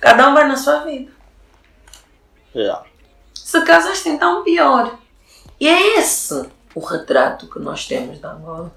[0.01, 1.13] Cada um vai na sua vida.
[2.53, 2.83] Yeah.
[3.33, 4.99] Se casaste, então pior.
[5.61, 8.73] E é esse o retrato que nós temos da Angola.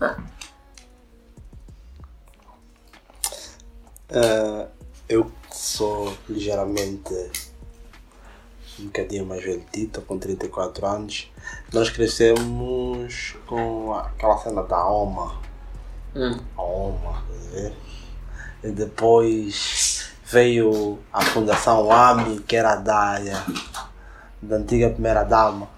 [4.11, 4.67] Eh,
[5.07, 7.13] eu sou ligeiramente
[8.79, 11.31] um bocadinho mais velho estou com 34 anos.
[11.71, 15.39] Nós crescemos com aquela cena da OMA.
[16.15, 16.39] Hum.
[16.57, 17.73] A OMA, a ver?
[18.63, 23.19] E depois veio a Fundação AMI, que era da,
[24.41, 25.69] da antiga primeira dama.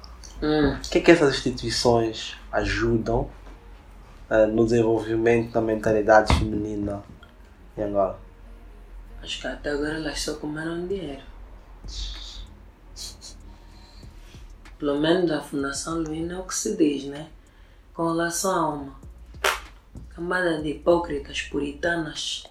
[0.42, 0.74] Hum.
[0.74, 3.30] O que é que essas instituições ajudam
[4.30, 7.04] eh, no desenvolvimento da mentalidade feminina
[7.78, 8.21] em Angola?
[9.24, 11.22] Acho que até agora elas só comeram dinheiro.
[14.80, 17.28] Pelo menos a Fundação Luína é o que se diz, né?
[17.94, 18.96] Com relação à alma.
[20.16, 22.44] Camada de hipócritas, puritanas.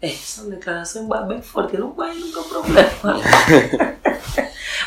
[0.00, 2.90] É, são declarações bem- bem fortes, não vai nunca problema.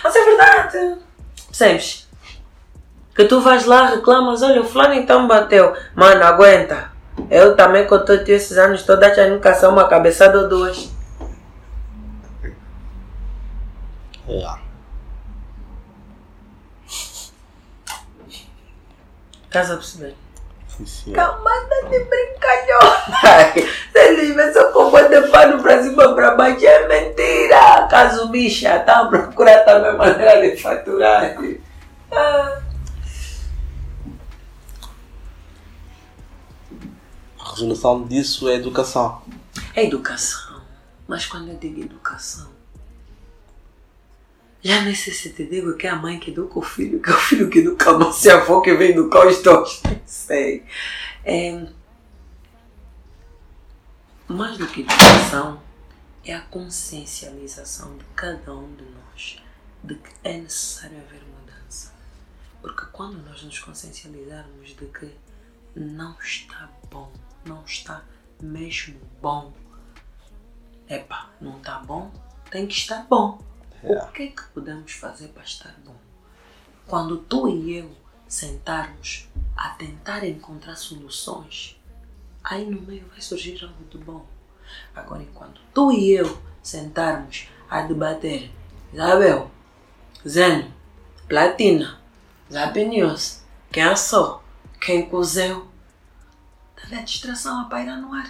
[0.03, 0.97] Mas é verdade.
[1.47, 2.07] Percebes?
[3.15, 5.75] Que tu vais lá, reclamas, olha, o fulano então bateu.
[5.95, 6.91] Mano, aguenta.
[7.31, 10.89] Eu também, com todos esses anos todos, já nunca sou uma cabeçada ou duas.
[14.27, 14.61] Yeah.
[19.45, 20.15] Estás a perceber?
[20.67, 21.13] Sim, sim.
[21.13, 23.53] Camada de brincalhona.
[24.35, 27.87] Vê só com boi de pano pra cima pra baixo, é mentira.
[27.89, 31.35] Caso bicha, tá a procurar também maneira de faturar.
[32.11, 32.61] Ah.
[37.39, 39.23] A resolução disso é educação.
[39.73, 40.61] É educação.
[41.07, 42.56] Mas quando eu digo educação,
[44.61, 47.49] já te digo que é a mãe que educa o filho, que é o filho
[47.49, 49.81] que educa a mãe, se a avó que vem educar os dois.
[49.83, 50.65] Não sei.
[51.23, 51.67] É,
[54.27, 55.61] mais do que educação,
[56.25, 59.41] é a consciencialização de cada um de nós
[59.83, 61.93] de que é necessário haver mudança.
[62.61, 65.15] Porque quando nós nos consciencializarmos de que
[65.75, 67.11] não está bom,
[67.45, 68.03] não está
[68.41, 69.53] mesmo bom,
[70.89, 72.11] epá, não está bom,
[72.51, 73.39] tem que estar bom.
[73.89, 75.95] O que é que podemos fazer para estar bom?
[76.85, 77.89] Quando tu e eu
[78.27, 81.79] sentarmos a tentar encontrar soluções,
[82.43, 84.25] aí no meio vai surgir algo de bom.
[84.93, 88.51] Agora, enquanto tu e eu sentarmos a debater,
[88.91, 89.49] Isabel,
[90.27, 90.73] Zeno,
[91.29, 91.97] Platina,
[92.51, 94.43] Zap News, quem assou,
[94.81, 95.65] quem cozeu,
[96.75, 98.29] tá a distração a pairar no ar.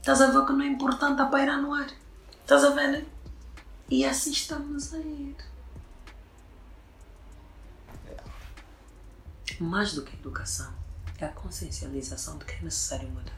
[0.00, 1.86] Estás a ver que não é importante a pairar no ar.
[2.42, 3.04] Estás a ver, né?
[3.88, 5.36] E assim estamos a ir.
[9.58, 10.72] Mais do que a educação,
[11.18, 13.32] é a consciencialização de que é necessário mudar.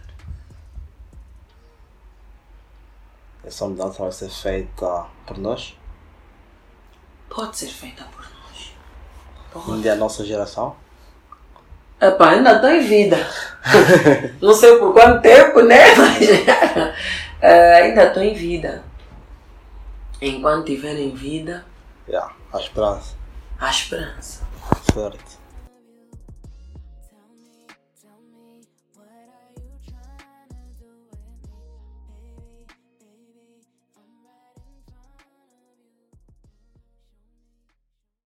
[3.42, 5.74] Essa mudança vai ser feita por nós,
[7.30, 8.72] Pode ser feita por nós.
[9.53, 9.72] Pode.
[9.72, 10.76] ainda é a nossa geração.
[12.01, 13.16] Epá, ainda estou em vida.
[14.42, 15.94] Não sei por quanto tempo, né?
[15.94, 16.28] Mas
[17.40, 18.82] eh, ainda estou em vida.
[20.20, 21.64] Enquanto estiver em vida,
[22.08, 23.14] Yeah, a esperança.
[23.58, 24.42] há esperança.
[24.92, 25.39] Certo.